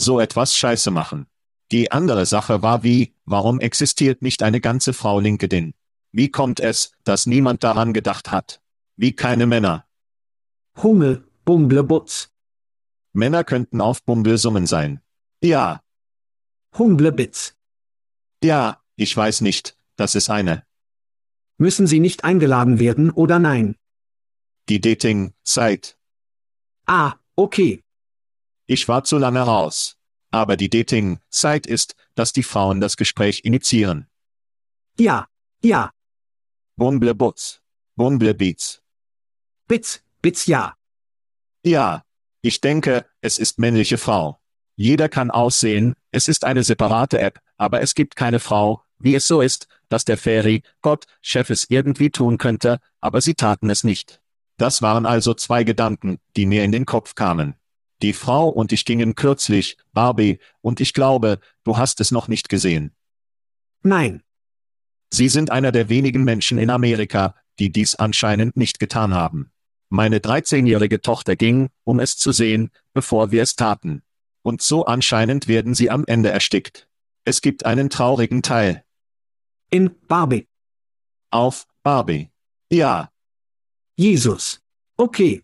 [0.00, 1.26] So etwas scheiße machen.
[1.70, 5.74] Die andere Sache war wie, warum existiert nicht eine ganze Frau LinkedIn?
[6.12, 8.60] Wie kommt es, dass niemand daran gedacht hat?
[8.96, 9.88] Wie keine Männer,
[10.82, 12.30] Hummel, Bumblebutz.
[13.12, 15.00] Männer könnten auf Bumbelsummen sein.
[15.42, 15.82] Ja.
[16.78, 17.56] Humblebitz.
[18.44, 20.64] Ja, ich weiß nicht, das ist eine.
[21.56, 23.74] Müssen Sie nicht eingeladen werden oder nein?
[24.68, 25.98] Die Dating-Zeit.
[26.86, 27.82] Ah, okay.
[28.66, 29.97] Ich war zu lange raus.
[30.30, 34.08] Aber die Dating-Zeit ist, dass die Frauen das Gespräch initiieren.
[34.98, 35.28] Ja,
[35.62, 35.90] ja.
[36.76, 37.60] Bumblebutz.
[37.96, 38.82] Bumblebeats.
[39.66, 40.74] Bitz, Bitz ja.
[41.64, 42.04] Ja.
[42.40, 44.38] Ich denke, es ist männliche Frau.
[44.76, 49.26] Jeder kann aussehen, es ist eine separate App, aber es gibt keine Frau, wie es
[49.26, 53.82] so ist, dass der Fairy, Gott, Chef es irgendwie tun könnte, aber sie taten es
[53.82, 54.20] nicht.
[54.56, 57.54] Das waren also zwei Gedanken, die mir in den Kopf kamen.
[58.02, 62.48] Die Frau und ich gingen kürzlich, Barbie, und ich glaube, du hast es noch nicht
[62.48, 62.94] gesehen.
[63.82, 64.22] Nein.
[65.12, 69.50] Sie sind einer der wenigen Menschen in Amerika, die dies anscheinend nicht getan haben.
[69.88, 74.02] Meine 13-jährige Tochter ging, um es zu sehen, bevor wir es taten.
[74.42, 76.88] Und so anscheinend werden sie am Ende erstickt.
[77.24, 78.84] Es gibt einen traurigen Teil.
[79.70, 80.46] In Barbie.
[81.30, 82.30] Auf Barbie.
[82.70, 83.10] Ja.
[83.96, 84.60] Jesus.
[84.96, 85.42] Okay.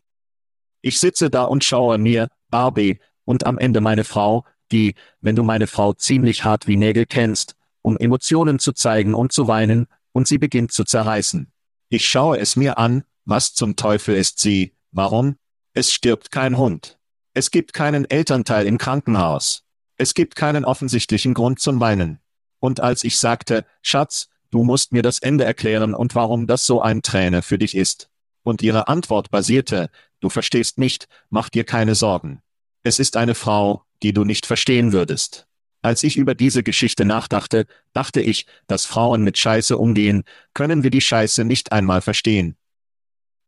[0.83, 5.43] Ich sitze da und schaue mir, Barbie, und am Ende meine Frau, die, wenn du
[5.43, 10.29] meine Frau ziemlich hart wie Nägel kennst, um Emotionen zu zeigen und zu weinen, und
[10.29, 11.51] sie beginnt zu zerreißen.
[11.89, 14.77] Ich schaue es mir an, was zum Teufel ist sie?
[14.93, 15.35] Warum?
[15.73, 16.97] Es stirbt kein Hund.
[17.33, 19.65] Es gibt keinen Elternteil im Krankenhaus.
[19.97, 22.21] Es gibt keinen offensichtlichen Grund zum Weinen.
[22.61, 26.81] Und als ich sagte, Schatz, du musst mir das Ende erklären und warum das so
[26.81, 28.11] ein Träne für dich ist.
[28.45, 29.91] Und ihre Antwort basierte,
[30.21, 32.44] du verstehst nicht, mach dir keine Sorgen.
[32.87, 35.47] Es ist eine Frau, die du nicht verstehen würdest.
[35.81, 40.91] Als ich über diese Geschichte nachdachte, dachte ich, dass Frauen mit Scheiße umgehen, können wir
[40.91, 42.57] die Scheiße nicht einmal verstehen.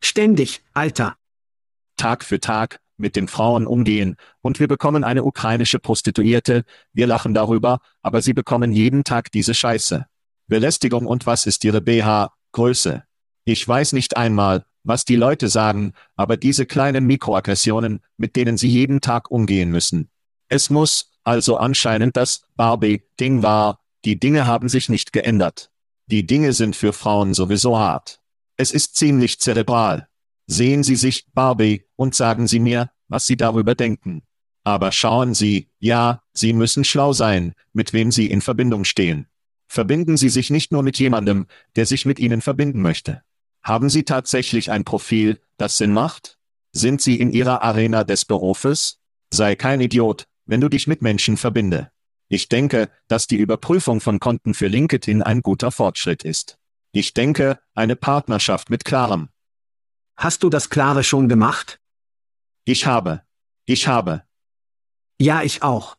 [0.03, 1.17] Ständig, Alter.
[1.97, 6.65] Tag für Tag, mit den Frauen umgehen, und wir bekommen eine ukrainische Prostituierte,
[6.95, 10.07] wir lachen darüber, aber sie bekommen jeden Tag diese Scheiße.
[10.47, 13.05] Belästigung und was ist ihre BH, Größe?
[13.45, 18.69] Ich weiß nicht einmal, was die Leute sagen, aber diese kleinen Mikroaggressionen, mit denen sie
[18.69, 20.09] jeden Tag umgehen müssen.
[20.49, 25.71] Es muss, also anscheinend das Barbie-Ding war, die Dinge haben sich nicht geändert.
[26.07, 28.21] Die Dinge sind für Frauen sowieso hart.
[28.57, 30.09] Es ist ziemlich zerebral.
[30.47, 34.23] Sehen Sie sich, Barbie, und sagen Sie mir, was Sie darüber denken.
[34.63, 39.27] Aber schauen Sie, ja, Sie müssen schlau sein, mit wem Sie in Verbindung stehen.
[39.67, 43.23] Verbinden Sie sich nicht nur mit jemandem, der sich mit Ihnen verbinden möchte.
[43.67, 46.39] Haben Sie tatsächlich ein Profil, das Sinn macht?
[46.71, 49.01] Sind Sie in Ihrer Arena des Berufes?
[49.35, 51.91] Sei kein Idiot, wenn du dich mit Menschen verbinde.
[52.29, 56.59] Ich denke, dass die Überprüfung von Konten für LinkedIn ein guter Fortschritt ist.
[56.93, 59.31] Ich denke, eine Partnerschaft mit Klarem.
[60.17, 61.81] Hast du das Klare schon gemacht?
[62.65, 63.23] Ich habe.
[63.65, 64.23] Ich habe.
[65.19, 65.97] Ja, ich auch.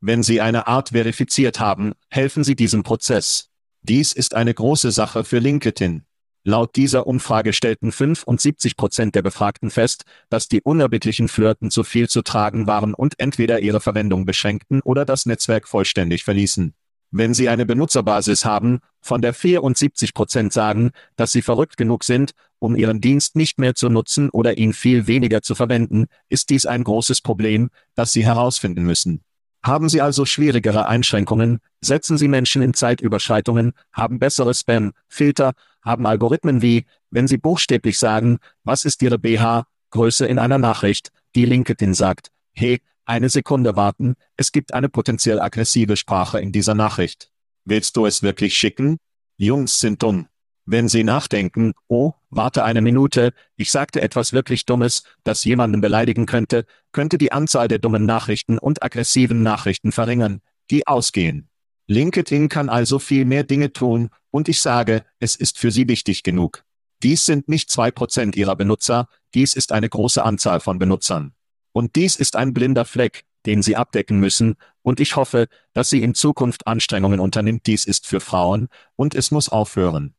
[0.00, 3.48] Wenn Sie eine Art verifiziert haben, helfen Sie diesem Prozess.
[3.80, 6.04] Dies ist eine große Sache für LinkedIn.
[6.46, 12.06] Laut dieser Umfrage stellten 75 Prozent der Befragten fest, dass die unerbittlichen Flirten zu viel
[12.06, 16.74] zu tragen waren und entweder ihre Verwendung beschränkten oder das Netzwerk vollständig verließen.
[17.10, 22.32] Wenn Sie eine Benutzerbasis haben, von der 74 Prozent sagen, dass sie verrückt genug sind,
[22.58, 26.66] um Ihren Dienst nicht mehr zu nutzen oder ihn viel weniger zu verwenden, ist dies
[26.66, 29.22] ein großes Problem, das Sie herausfinden müssen.
[29.64, 36.60] Haben Sie also schwierigere Einschränkungen, setzen Sie Menschen in Zeitüberschreitungen, haben bessere Spam-Filter, haben Algorithmen
[36.60, 42.28] wie, wenn Sie buchstäblich sagen, was ist Ihre BH-Größe in einer Nachricht, die LinkedIn sagt,
[42.52, 47.30] hey, eine Sekunde warten, es gibt eine potenziell aggressive Sprache in dieser Nachricht.
[47.64, 48.98] Willst du es wirklich schicken?
[49.38, 50.28] Jungs sind dumm.
[50.66, 56.24] Wenn sie nachdenken, oh, warte eine Minute, ich sagte etwas wirklich Dummes, das jemanden beleidigen
[56.24, 60.40] könnte, könnte die Anzahl der dummen Nachrichten und aggressiven Nachrichten verringern,
[60.70, 61.48] die ausgehen.
[61.86, 66.22] LinkedIn kann also viel mehr Dinge tun, und ich sage, es ist für sie wichtig
[66.22, 66.64] genug.
[67.02, 71.34] Dies sind nicht zwei Prozent ihrer Benutzer, dies ist eine große Anzahl von Benutzern.
[71.72, 76.02] Und dies ist ein blinder Fleck, den sie abdecken müssen, und ich hoffe, dass sie
[76.02, 77.66] in Zukunft Anstrengungen unternimmt.
[77.66, 80.14] Dies ist für Frauen, und es muss aufhören.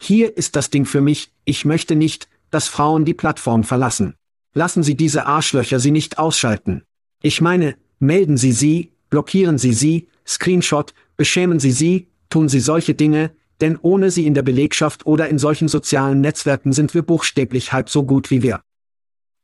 [0.00, 4.14] Hier ist das Ding für mich, ich möchte nicht, dass Frauen die Plattform verlassen.
[4.54, 6.82] Lassen Sie diese Arschlöcher sie nicht ausschalten.
[7.22, 12.94] Ich meine, melden Sie sie, blockieren Sie sie, Screenshot, beschämen Sie sie, tun Sie solche
[12.94, 17.72] Dinge, denn ohne sie in der Belegschaft oder in solchen sozialen Netzwerken sind wir buchstäblich
[17.72, 18.60] halb so gut wie wir.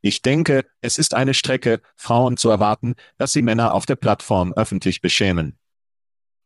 [0.01, 4.53] Ich denke, es ist eine Strecke, Frauen zu erwarten, dass sie Männer auf der Plattform
[4.53, 5.57] öffentlich beschämen.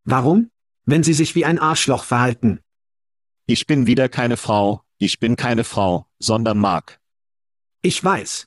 [0.04, 0.52] Warum?
[0.86, 2.60] Wenn sie sich wie ein Arschloch verhalten.
[3.50, 7.00] Ich bin wieder keine Frau, ich bin keine Frau, sondern Mark.
[7.82, 8.46] Ich weiß.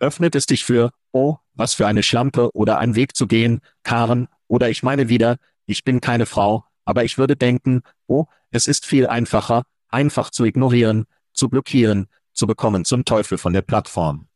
[0.00, 4.28] Öffnet es dich für, oh, was für eine Schlampe oder ein Weg zu gehen, Karen,
[4.48, 8.84] oder ich meine wieder, ich bin keine Frau, aber ich würde denken, oh, es ist
[8.84, 14.26] viel einfacher, einfach zu ignorieren, zu blockieren, zu bekommen zum Teufel von der Plattform.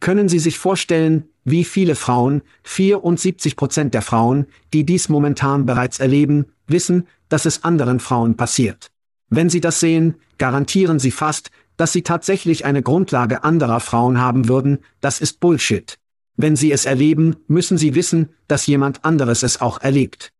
[0.00, 6.00] Können Sie sich vorstellen, wie viele Frauen, 74 Prozent der Frauen, die dies momentan bereits
[6.00, 8.90] erleben, wissen, dass es anderen Frauen passiert?
[9.28, 14.48] Wenn Sie das sehen, garantieren Sie fast, dass Sie tatsächlich eine Grundlage anderer Frauen haben
[14.48, 15.98] würden, das ist Bullshit.
[16.36, 20.32] Wenn Sie es erleben, müssen Sie wissen, dass jemand anderes es auch erlebt.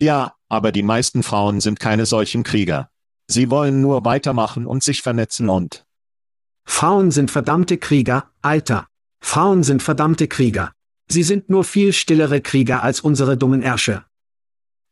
[0.00, 2.90] Ja, aber die meisten Frauen sind keine solchen Krieger.
[3.26, 5.84] Sie wollen nur weitermachen und sich vernetzen und
[6.64, 8.86] Frauen sind verdammte Krieger, Alter.
[9.20, 10.72] Frauen sind verdammte Krieger.
[11.08, 14.04] Sie sind nur viel stillere Krieger als unsere dummen Ärsche.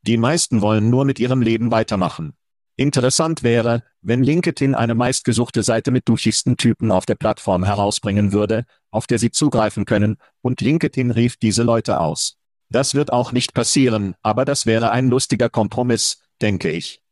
[0.06, 2.34] Die meisten wollen nur mit ihrem Leben weitermachen.
[2.76, 8.66] Interessant wäre, wenn LinkedIn eine meistgesuchte Seite mit duschigsten Typen auf der Plattform herausbringen würde,
[8.90, 12.36] auf der sie zugreifen können, und LinkedIn rief diese Leute aus.
[12.68, 17.02] Das wird auch nicht passieren, aber das wäre ein lustiger Kompromiss, denke ich.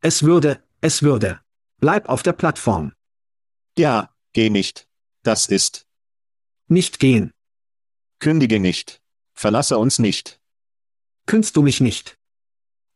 [0.00, 1.40] Es würde, es würde.
[1.78, 2.92] Bleib auf der Plattform.
[3.78, 4.86] Ja, geh nicht.
[5.22, 5.86] Das ist.
[6.68, 7.32] Nicht gehen.
[8.18, 9.00] Kündige nicht.
[9.32, 10.41] Verlasse uns nicht.
[11.26, 12.18] Künst du mich nicht.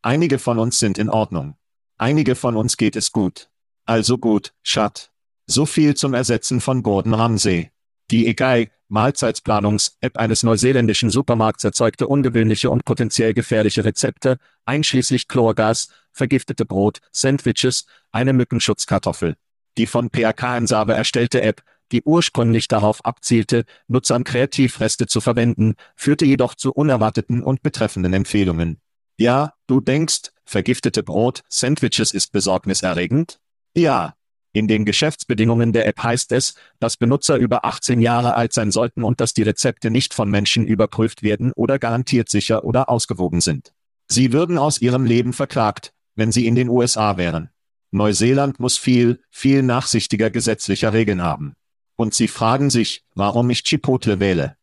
[0.02, 1.56] Einige von uns sind in Ordnung.
[1.98, 3.48] Einige von uns geht es gut.
[3.84, 5.10] Also gut, Schat.
[5.46, 7.70] So viel zum Ersetzen von Gordon Ramsay.
[8.10, 16.64] Die EGAI, Mahlzeitsplanungs-App eines neuseeländischen Supermarkts erzeugte ungewöhnliche und potenziell gefährliche Rezepte, einschließlich Chlorgas, vergiftete
[16.64, 19.36] Brot, Sandwiches, eine Mückenschutzkartoffel.
[19.76, 21.62] Die von PAK in Save erstellte App,
[21.92, 28.80] die ursprünglich darauf abzielte, Nutzern Kreativreste zu verwenden, führte jedoch zu unerwarteten und betreffenden Empfehlungen.
[29.18, 33.38] Ja, du denkst, vergiftete Brot, Sandwiches ist besorgniserregend?
[33.74, 34.14] Ja.
[34.52, 39.04] In den Geschäftsbedingungen der App heißt es, dass Benutzer über 18 Jahre alt sein sollten
[39.04, 43.74] und dass die Rezepte nicht von Menschen überprüft werden oder garantiert sicher oder ausgewogen sind.
[44.08, 47.50] Sie würden aus ihrem Leben verklagt, wenn sie in den USA wären.
[47.90, 51.54] Neuseeland muss viel, viel nachsichtiger gesetzlicher Regeln haben.
[51.96, 54.56] Und sie fragen sich, warum ich Chipotle wähle.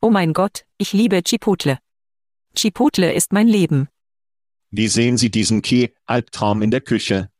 [0.00, 1.78] Oh mein Gott, ich liebe Chipotle.
[2.54, 3.88] Chipotle ist mein Leben.
[4.70, 7.30] Wie sehen Sie diesen Key-Albtraum in der Küche?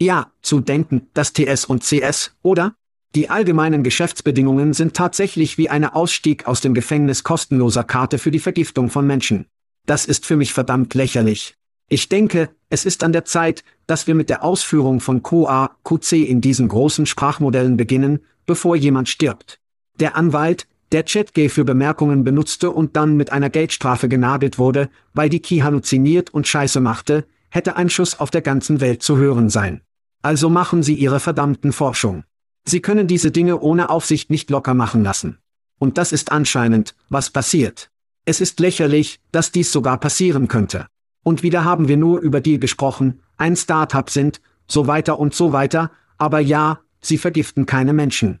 [0.00, 2.74] Ja, zu denken, dass TS und CS, oder?
[3.14, 8.38] Die allgemeinen Geschäftsbedingungen sind tatsächlich wie eine Ausstieg aus dem Gefängnis kostenloser Karte für die
[8.38, 9.46] Vergiftung von Menschen.
[9.86, 11.57] Das ist für mich verdammt lächerlich.
[11.88, 16.22] Ich denke, es ist an der Zeit, dass wir mit der Ausführung von QA, QC
[16.22, 19.58] in diesen großen Sprachmodellen beginnen, bevor jemand stirbt.
[19.98, 25.30] Der Anwalt, der ChatGay für Bemerkungen benutzte und dann mit einer Geldstrafe genagelt wurde, weil
[25.30, 29.48] die Key halluziniert und Scheiße machte, hätte ein Schuss auf der ganzen Welt zu hören
[29.48, 29.80] sein.
[30.20, 32.24] Also machen Sie Ihre verdammten Forschung.
[32.66, 35.38] Sie können diese Dinge ohne Aufsicht nicht locker machen lassen.
[35.78, 37.90] Und das ist anscheinend, was passiert.
[38.26, 40.86] Es ist lächerlich, dass dies sogar passieren könnte.
[41.22, 45.52] Und wieder haben wir nur über die gesprochen, ein Startup sind, so weiter und so
[45.52, 48.40] weiter, aber ja, sie vergiften keine Menschen.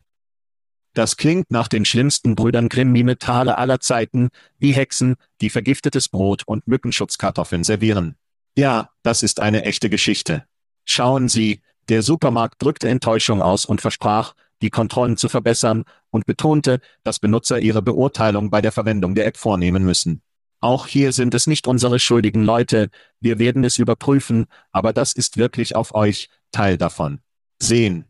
[0.94, 6.66] Das klingt nach den schlimmsten Brüdern Grimm-Metale aller Zeiten, wie Hexen, die vergiftetes Brot und
[6.66, 8.16] Mückenschutzkartoffeln servieren.
[8.56, 10.44] Ja, das ist eine echte Geschichte.
[10.84, 16.80] Schauen Sie, der Supermarkt drückte Enttäuschung aus und versprach, die Kontrollen zu verbessern, und betonte,
[17.04, 20.22] dass Benutzer ihre Beurteilung bei der Verwendung der App vornehmen müssen.
[20.60, 22.90] Auch hier sind es nicht unsere schuldigen Leute,
[23.20, 27.20] wir werden es überprüfen, aber das ist wirklich auf euch, Teil davon.
[27.60, 28.06] Sehen.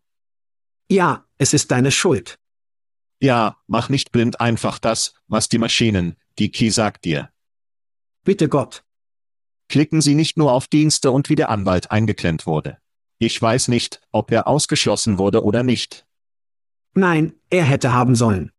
[0.91, 2.39] Ja, es ist deine Schuld.
[3.21, 7.31] Ja, mach nicht blind einfach das, was die Maschinen, die Key sagt dir.
[8.25, 8.85] Bitte Gott.
[9.69, 12.79] Klicken Sie nicht nur auf Dienste und wie der Anwalt eingeklemmt wurde.
[13.19, 16.07] Ich weiß nicht, ob er ausgeschlossen wurde oder nicht.
[16.95, 18.53] Nein, er hätte haben sollen.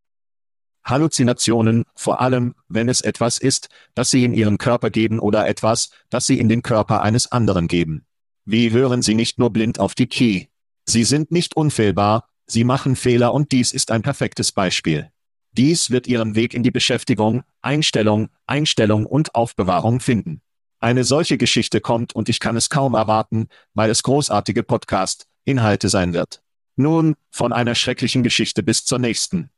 [0.90, 5.90] Halluzinationen, vor allem, wenn es etwas ist, das Sie in Ihren Körper geben oder etwas,
[6.10, 8.06] das Sie in den Körper eines anderen geben.
[8.46, 10.48] Wie hören Sie nicht nur blind auf die Key?
[10.86, 15.12] Sie sind nicht unfehlbar, Sie machen Fehler und dies ist ein perfektes Beispiel.
[15.52, 20.42] Dies wird Ihren Weg in die Beschäftigung, Einstellung, Einstellung und Aufbewahrung finden.
[20.80, 26.14] Eine solche Geschichte kommt und ich kann es kaum erwarten, weil es großartige Podcast-Inhalte sein
[26.14, 26.42] wird.
[26.76, 29.52] Nun, von einer schrecklichen Geschichte bis zur nächsten.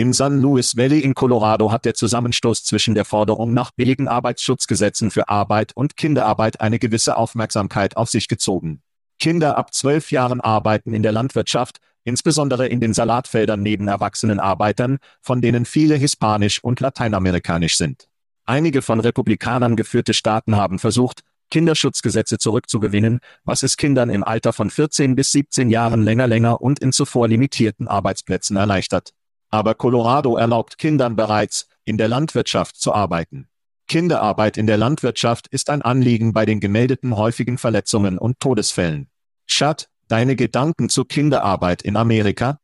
[0.00, 5.10] Im San Luis Valley in Colorado hat der Zusammenstoß zwischen der Forderung nach billigen Arbeitsschutzgesetzen
[5.10, 8.80] für Arbeit und Kinderarbeit eine gewisse Aufmerksamkeit auf sich gezogen.
[9.18, 15.00] Kinder ab zwölf Jahren arbeiten in der Landwirtschaft, insbesondere in den Salatfeldern neben erwachsenen Arbeitern,
[15.20, 18.08] von denen viele hispanisch und lateinamerikanisch sind.
[18.46, 21.20] Einige von Republikanern geführte Staaten haben versucht,
[21.50, 26.78] Kinderschutzgesetze zurückzugewinnen, was es Kindern im Alter von 14 bis 17 Jahren länger länger und
[26.78, 29.12] in zuvor limitierten Arbeitsplätzen erleichtert.
[29.50, 33.48] Aber Colorado erlaubt Kindern bereits, in der Landwirtschaft zu arbeiten.
[33.88, 39.08] Kinderarbeit in der Landwirtschaft ist ein Anliegen bei den gemeldeten häufigen Verletzungen und Todesfällen.
[39.46, 42.60] Schad, deine Gedanken zu Kinderarbeit in Amerika?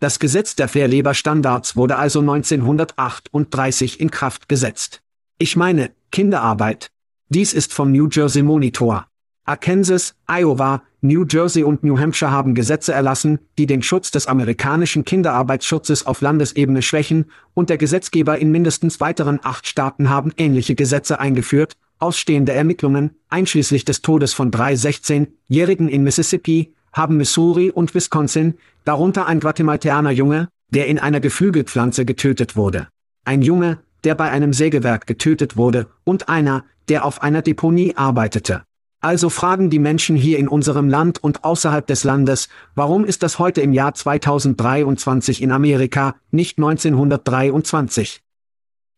[0.00, 5.00] Das Gesetz der Fairleber-Standards wurde also 1938 in Kraft gesetzt.
[5.38, 6.90] Ich meine, Kinderarbeit.
[7.28, 9.06] Dies ist vom New Jersey Monitor.
[9.44, 15.04] Arkansas, Iowa, New Jersey und New Hampshire haben Gesetze erlassen, die den Schutz des amerikanischen
[15.04, 21.18] Kinderarbeitsschutzes auf Landesebene schwächen, und der Gesetzgeber in mindestens weiteren acht Staaten haben ähnliche Gesetze
[21.18, 28.54] eingeführt, ausstehende Ermittlungen, einschließlich des Todes von drei 16-Jährigen in Mississippi, haben Missouri und Wisconsin,
[28.84, 32.86] darunter ein Guatemalteaner Junge, der in einer Geflügelpflanze getötet wurde.
[33.24, 38.62] Ein Junge, der bei einem Sägewerk getötet wurde, und einer, der auf einer Deponie arbeitete.
[39.04, 43.40] Also fragen die Menschen hier in unserem Land und außerhalb des Landes, warum ist das
[43.40, 48.22] heute im Jahr 2023 in Amerika, nicht 1923?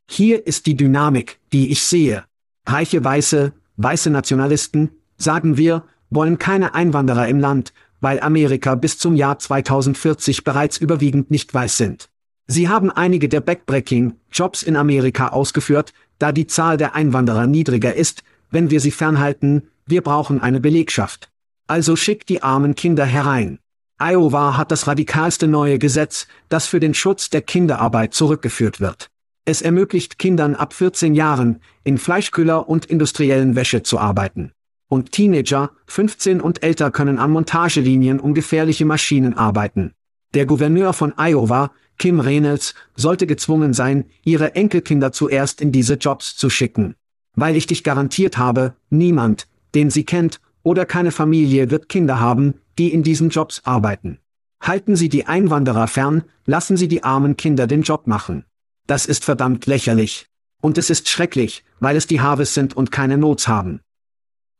[0.06, 2.24] Hier ist die Dynamik, die ich sehe.
[2.66, 9.16] Reiche Weiße, weiße Nationalisten, sagen wir, wollen keine Einwanderer im Land, weil Amerika bis zum
[9.16, 12.10] Jahr 2040 bereits überwiegend nicht weiß sind.
[12.46, 18.22] Sie haben einige der Backbreaking-Jobs in Amerika ausgeführt, da die Zahl der Einwanderer niedriger ist,
[18.50, 21.30] wenn wir sie fernhalten, wir brauchen eine Belegschaft.
[21.66, 23.58] Also schickt die armen Kinder herein.
[23.98, 29.08] Iowa hat das radikalste neue Gesetz, das für den Schutz der Kinderarbeit zurückgeführt wird.
[29.44, 34.52] Es ermöglicht Kindern ab 14 Jahren, in Fleischkühler und industriellen Wäsche zu arbeiten.
[34.88, 39.92] Und Teenager, 15 und älter können an Montagelinien um gefährliche Maschinen arbeiten.
[40.34, 46.36] Der Gouverneur von Iowa, Kim Reynolds, sollte gezwungen sein, ihre Enkelkinder zuerst in diese Jobs
[46.36, 46.94] zu schicken.
[47.36, 52.54] Weil ich dich garantiert habe, niemand, den sie kennt, oder keine Familie wird Kinder haben,
[52.78, 54.18] die in diesen Jobs arbeiten.
[54.60, 58.44] Halten Sie die Einwanderer fern, lassen Sie die armen Kinder den Job machen.
[58.86, 60.26] Das ist verdammt lächerlich.
[60.62, 63.80] Und es ist schrecklich, weil es die Harvests sind und keine Nots haben.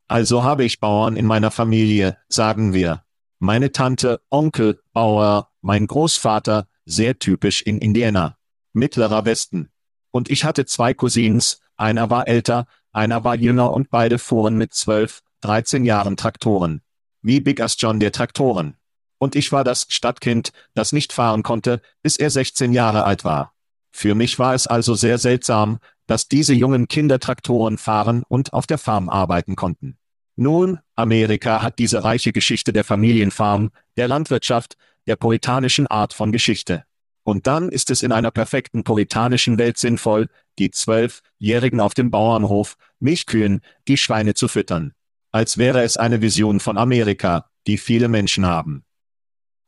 [0.07, 3.03] Also habe ich Bauern in meiner Familie, sagen wir.
[3.39, 8.37] Meine Tante, Onkel, Bauer, mein Großvater, sehr typisch in Indiana.
[8.73, 9.69] Mittlerer Westen.
[10.11, 14.73] Und ich hatte zwei Cousins, einer war älter, einer war jünger und beide fuhren mit
[14.73, 16.81] zwölf, dreizehn Jahren Traktoren.
[17.21, 18.77] Wie Big as John der Traktoren.
[19.17, 23.53] Und ich war das Stadtkind, das nicht fahren konnte, bis er 16 Jahre alt war.
[23.91, 28.67] Für mich war es also sehr seltsam, dass diese jungen Kinder Traktoren fahren und auf
[28.67, 29.97] der Farm arbeiten konnten.
[30.35, 34.75] Nun, Amerika hat diese reiche Geschichte der Familienfarm, der Landwirtschaft,
[35.07, 36.83] der puritanischen Art von Geschichte.
[37.25, 40.27] Und dann ist es in einer perfekten puritanischen Welt sinnvoll,
[40.59, 44.93] die Zwölfjährigen auf dem Bauernhof, Milchkühen, die Schweine zu füttern.
[45.31, 48.85] Als wäre es eine Vision von Amerika, die viele Menschen haben.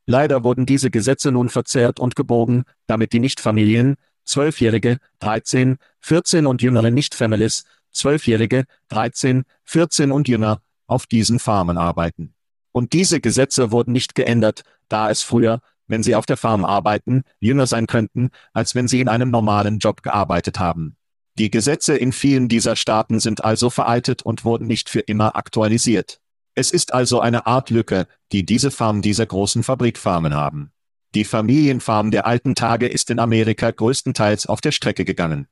[0.05, 6.61] Leider wurden diese Gesetze nun verzerrt und gebogen, damit die Nichtfamilien, Zwölfjährige, 13, 14 und
[6.61, 12.35] jüngere Nicht-Families, Zwölfjährige, 13, 14 und jünger, auf diesen Farmen arbeiten.
[12.71, 17.23] Und diese Gesetze wurden nicht geändert, da es früher, wenn sie auf der Farm arbeiten,
[17.39, 20.97] jünger sein könnten, als wenn sie in einem normalen Job gearbeitet haben.
[21.37, 26.19] Die Gesetze in vielen dieser Staaten sind also veraltet und wurden nicht für immer aktualisiert.
[26.55, 30.71] Es ist also eine Art Lücke, die diese Farmen dieser großen Fabrikfarmen haben.
[31.13, 35.47] Die Familienfarm der alten Tage ist in Amerika größtenteils auf der Strecke gegangen.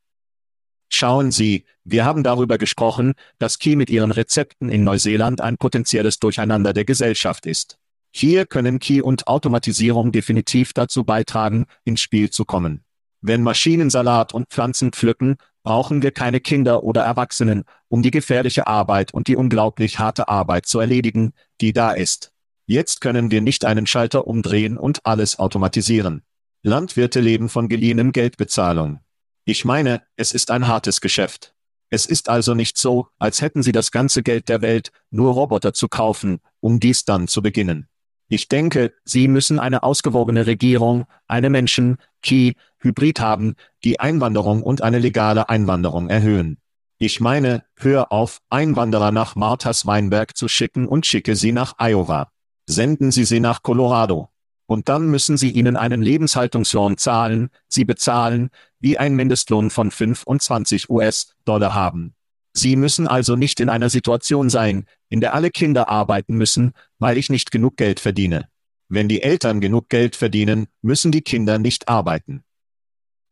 [0.89, 6.19] Schauen Sie, wir haben darüber gesprochen, dass Key mit ihren Rezepten in Neuseeland ein potenzielles
[6.19, 7.77] Durcheinander der Gesellschaft ist.
[8.17, 12.85] Hier können Key und Automatisierung definitiv dazu beitragen, ins Spiel zu kommen.
[13.19, 18.67] Wenn Maschinen Salat und Pflanzen pflücken, brauchen wir keine Kinder oder Erwachsenen, um die gefährliche
[18.67, 22.31] Arbeit und die unglaublich harte Arbeit zu erledigen, die da ist.
[22.65, 26.23] Jetzt können wir nicht einen Schalter umdrehen und alles automatisieren.
[26.63, 29.01] Landwirte leben von geliehenem Geldbezahlung.
[29.43, 31.53] Ich meine, es ist ein hartes Geschäft.
[31.89, 35.73] Es ist also nicht so, als hätten sie das ganze Geld der Welt, nur Roboter
[35.73, 37.89] zu kaufen, um dies dann zu beginnen.
[38.27, 44.81] Ich denke, sie müssen eine ausgewogene Regierung, eine Menschen, Key, Hybrid haben, die Einwanderung und
[44.81, 46.57] eine legale Einwanderung erhöhen.
[46.97, 52.31] Ich meine, hör auf, Einwanderer nach Marthas Weinberg zu schicken und schicke sie nach Iowa.
[52.67, 54.29] Senden Sie sie nach Colorado.
[54.65, 58.49] Und dann müssen Sie ihnen einen Lebenshaltungslohn zahlen, Sie bezahlen,
[58.79, 62.15] wie ein Mindestlohn von 25 US-Dollar haben.
[62.53, 67.17] Sie müssen also nicht in einer Situation sein, in der alle Kinder arbeiten müssen, weil
[67.17, 68.47] ich nicht genug Geld verdiene.
[68.87, 72.43] Wenn die Eltern genug Geld verdienen, müssen die Kinder nicht arbeiten.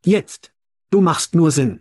[0.04, 0.52] Jetzt.
[0.90, 1.80] Du machst nur Sinn.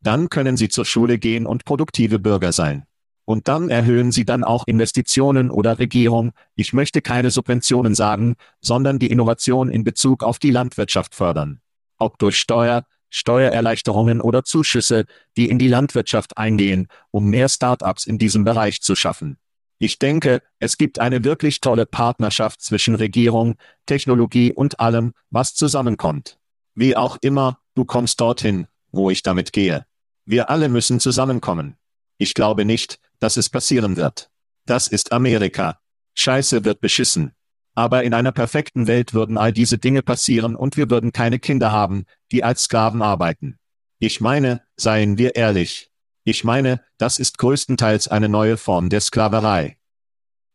[0.00, 2.84] Dann können sie zur Schule gehen und produktive Bürger sein.
[3.24, 8.98] Und dann erhöhen sie dann auch Investitionen oder Regierung, ich möchte keine Subventionen sagen, sondern
[8.98, 11.60] die Innovation in Bezug auf die Landwirtschaft fördern
[11.98, 18.18] ob durch Steuer, Steuererleichterungen oder Zuschüsse, die in die Landwirtschaft eingehen, um mehr Start-ups in
[18.18, 19.38] diesem Bereich zu schaffen.
[19.78, 26.38] Ich denke, es gibt eine wirklich tolle Partnerschaft zwischen Regierung, Technologie und allem, was zusammenkommt.
[26.74, 29.84] Wie auch immer, du kommst dorthin, wo ich damit gehe.
[30.24, 31.76] Wir alle müssen zusammenkommen.
[32.18, 34.30] Ich glaube nicht, dass es passieren wird.
[34.64, 35.78] Das ist Amerika.
[36.14, 37.35] Scheiße wird beschissen.
[37.76, 41.70] Aber in einer perfekten Welt würden all diese Dinge passieren und wir würden keine Kinder
[41.70, 43.58] haben, die als Sklaven arbeiten.
[43.98, 45.90] Ich meine, seien wir ehrlich.
[46.24, 49.76] Ich meine, das ist größtenteils eine neue Form der Sklaverei.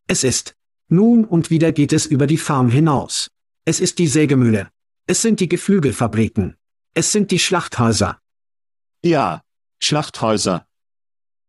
[0.08, 0.56] Es ist.
[0.88, 3.30] Nun und wieder geht es über die Farm hinaus.
[3.64, 4.68] Es ist die Sägemühle.
[5.06, 6.56] Es sind die Geflügelfabriken.
[6.92, 8.18] Es sind die Schlachthäuser.
[9.04, 9.42] Ja,
[9.78, 10.66] Schlachthäuser.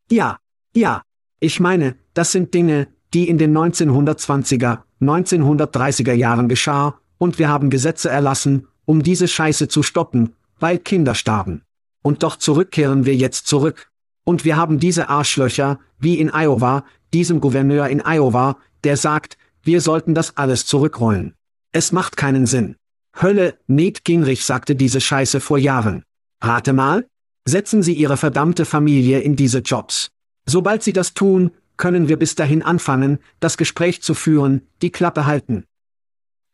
[0.09, 0.39] Ja,
[0.75, 1.01] ja.
[1.39, 7.69] Ich meine, das sind Dinge, die in den 1920er, 1930er Jahren geschah, und wir haben
[7.69, 11.61] Gesetze erlassen, um diese Scheiße zu stoppen, weil Kinder starben.
[12.01, 13.89] Und doch zurückkehren wir jetzt zurück.
[14.25, 16.83] Und wir haben diese Arschlöcher, wie in Iowa,
[17.13, 21.33] diesem Gouverneur in Iowa, der sagt, wir sollten das alles zurückrollen.
[21.71, 22.75] Es macht keinen Sinn.
[23.21, 26.03] Hölle, Ned Gingrich sagte diese Scheiße vor Jahren.
[26.41, 27.07] Rate mal?
[27.45, 30.09] Setzen Sie Ihre verdammte Familie in diese Jobs.
[30.45, 31.51] Sobald Sie das tun,
[31.83, 35.65] können wir bis dahin anfangen, das Gespräch zu führen, die Klappe halten.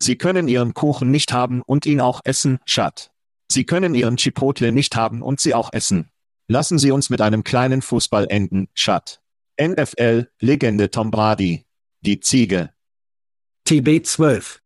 [0.01, 3.11] Sie können Ihren Kuchen nicht haben und ihn auch essen, Schat.
[3.47, 6.09] Sie können Ihren Chipotle nicht haben und sie auch essen.
[6.47, 9.21] Lassen Sie uns mit einem kleinen Fußball enden, Schat.
[9.61, 11.67] NFL, Legende Tom Brady.
[12.01, 12.71] Die Ziege.
[13.65, 14.63] TB 12.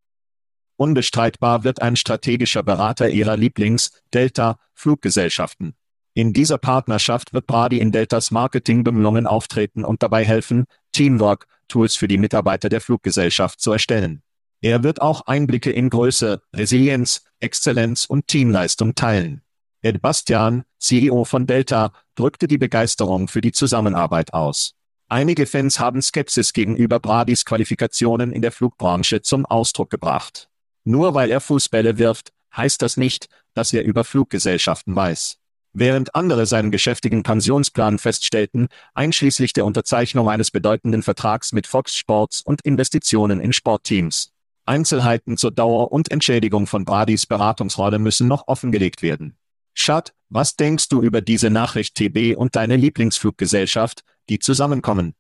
[0.78, 5.76] Unbestreitbar wird ein strategischer Berater ihrer Lieblings-Delta-Fluggesellschaften.
[6.16, 12.20] In dieser Partnerschaft wird Brady in Deltas Marketingbemühungen auftreten und dabei helfen, Teamwork-Tools für die
[12.20, 14.22] Mitarbeiter der Fluggesellschaft zu erstellen.
[14.62, 19.42] Er wird auch Einblicke in Größe, Resilienz, Exzellenz und Teamleistung teilen.
[19.82, 24.76] Ed Bastian, CEO von Delta, drückte die Begeisterung für die Zusammenarbeit aus.
[25.10, 30.48] Einige Fans haben Skepsis gegenüber Bradys Qualifikationen in der Flugbranche zum Ausdruck gebracht.
[30.86, 35.40] Nur weil er Fußbälle wirft, heißt das nicht, dass er über Fluggesellschaften weiß.
[35.76, 42.42] Während andere seinen geschäftigen Pensionsplan feststellten, einschließlich der Unterzeichnung eines bedeutenden Vertrags mit Fox Sports
[42.42, 44.32] und Investitionen in Sportteams.
[44.66, 49.36] Einzelheiten zur Dauer und Entschädigung von Bradys Beratungsrolle müssen noch offengelegt werden.
[49.74, 55.16] Schad, was denkst du über diese Nachricht TB und deine Lieblingsfluggesellschaft, die zusammenkommen?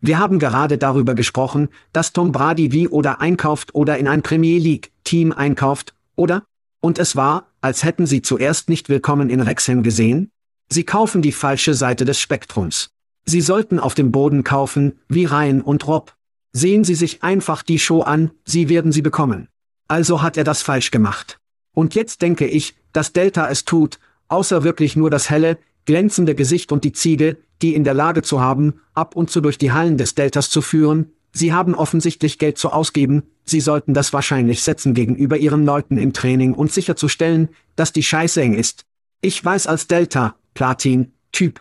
[0.00, 4.60] Wir haben gerade darüber gesprochen, dass Tom Brady wie oder einkauft oder in ein Premier
[4.60, 6.44] League Team einkauft, oder?
[6.84, 10.30] Und es war, als hätten Sie zuerst nicht Willkommen in Rexham gesehen?
[10.68, 12.90] Sie kaufen die falsche Seite des Spektrums.
[13.24, 16.14] Sie sollten auf dem Boden kaufen, wie Ryan und Rob.
[16.52, 19.48] Sehen Sie sich einfach die Show an, Sie werden sie bekommen.
[19.88, 21.38] Also hat er das falsch gemacht.
[21.72, 25.56] Und jetzt denke ich, dass Delta es tut, außer wirklich nur das helle,
[25.86, 29.56] glänzende Gesicht und die Ziege, die in der Lage zu haben, ab und zu durch
[29.56, 34.14] die Hallen des Deltas zu führen, sie haben offensichtlich Geld zu ausgeben, sie sollten das
[34.14, 38.86] wahrscheinlich setzen gegenüber ihren Leuten im Training und sicherzustellen, dass die Scheiße eng ist.
[39.20, 41.60] Ich weiß als Delta, Platin, Typ.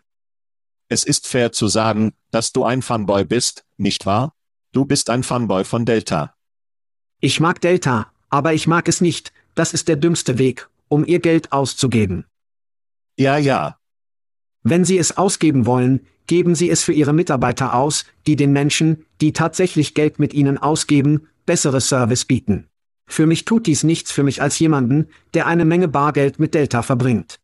[0.87, 4.33] Es ist fair zu sagen, dass du ein Fanboy bist, nicht wahr?
[4.71, 6.35] Du bist ein Fanboy von Delta.
[7.19, 11.19] Ich mag Delta, aber ich mag es nicht, das ist der dümmste Weg, um ihr
[11.19, 12.25] Geld auszugeben.
[13.17, 13.77] Ja, ja,
[14.63, 19.05] wenn Sie es ausgeben wollen, geben Sie es für Ihre Mitarbeiter aus, die den Menschen,
[19.21, 22.67] die tatsächlich Geld mit Ihnen ausgeben, bessere Service bieten.
[23.05, 26.81] Für mich tut dies nichts für mich als jemanden, der eine Menge Bargeld mit Delta
[26.81, 27.39] verbringt.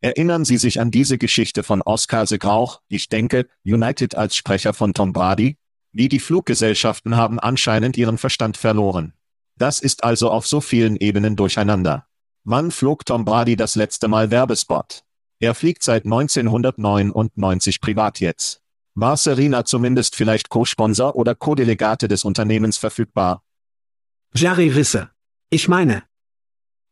[0.00, 4.92] Erinnern Sie sich an diese Geschichte von Oscar Segrauch, ich denke, United als Sprecher von
[4.92, 5.56] Tom Brady?
[5.92, 9.14] Wie die Fluggesellschaften haben anscheinend ihren Verstand verloren.
[9.56, 12.06] Das ist also auf so vielen Ebenen durcheinander.
[12.44, 15.05] Wann flog Tom Brady das letzte Mal Werbespot?
[15.38, 18.62] Er fliegt seit 1999 Privatjets.
[18.94, 23.42] War Serena zumindest vielleicht Co-Sponsor oder Co-Delegate des Unternehmens verfügbar?
[24.34, 25.10] Jerry Risse.
[25.50, 26.04] Ich meine.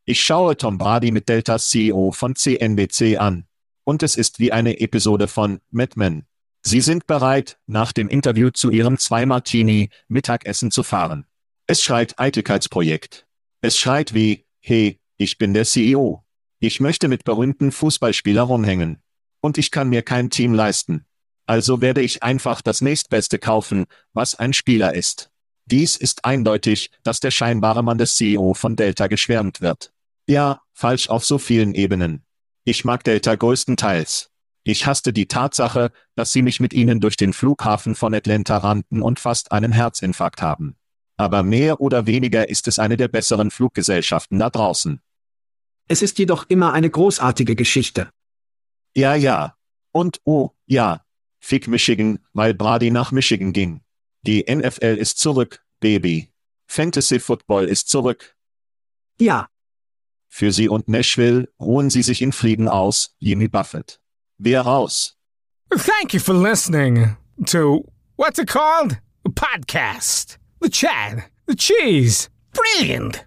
[0.04, 3.46] Ich schaue Tom Brady mit Deltas CEO von CNBC an.
[3.84, 6.26] Und es ist wie eine Episode von Mad Men.
[6.62, 11.26] Sie sind bereit, nach dem Interview zu ihrem Zwei-Martini Mittagessen zu fahren.
[11.66, 13.26] Es schreit Eitelkeitsprojekt.
[13.60, 16.23] Es schreit wie, hey, ich bin der CEO.
[16.66, 19.02] Ich möchte mit berühmten Fußballspielern rumhängen.
[19.42, 21.04] Und ich kann mir kein Team leisten.
[21.44, 23.84] Also werde ich einfach das nächstbeste kaufen,
[24.14, 25.30] was ein Spieler ist.
[25.66, 29.92] Dies ist eindeutig, dass der scheinbare Mann des CEO von Delta geschwärmt wird.
[30.26, 32.24] Ja, falsch auf so vielen Ebenen.
[32.64, 34.30] Ich mag Delta größtenteils.
[34.62, 39.02] Ich hasste die Tatsache, dass sie mich mit ihnen durch den Flughafen von Atlanta rannten
[39.02, 40.76] und fast einen Herzinfarkt haben.
[41.18, 45.02] Aber mehr oder weniger ist es eine der besseren Fluggesellschaften da draußen.
[45.88, 48.10] Es ist jedoch immer eine großartige Geschichte.
[48.94, 49.56] Ja, ja.
[49.92, 51.04] Und oh, ja.
[51.40, 53.82] Fick Michigan, weil Brady nach Michigan ging.
[54.22, 56.32] Die NFL ist zurück, Baby.
[56.66, 58.34] Fantasy Football ist zurück.
[59.20, 59.48] Ja.
[60.28, 64.00] Für Sie und Nashville ruhen Sie sich in Frieden aus, Jimmy Buffett.
[64.38, 65.16] Wer raus?
[65.70, 67.16] Thank you for listening
[67.46, 67.84] to
[68.16, 68.98] what's it called?
[69.26, 70.38] A podcast.
[70.60, 71.24] The Chad.
[71.46, 72.30] The Cheese.
[72.52, 73.26] Brilliant.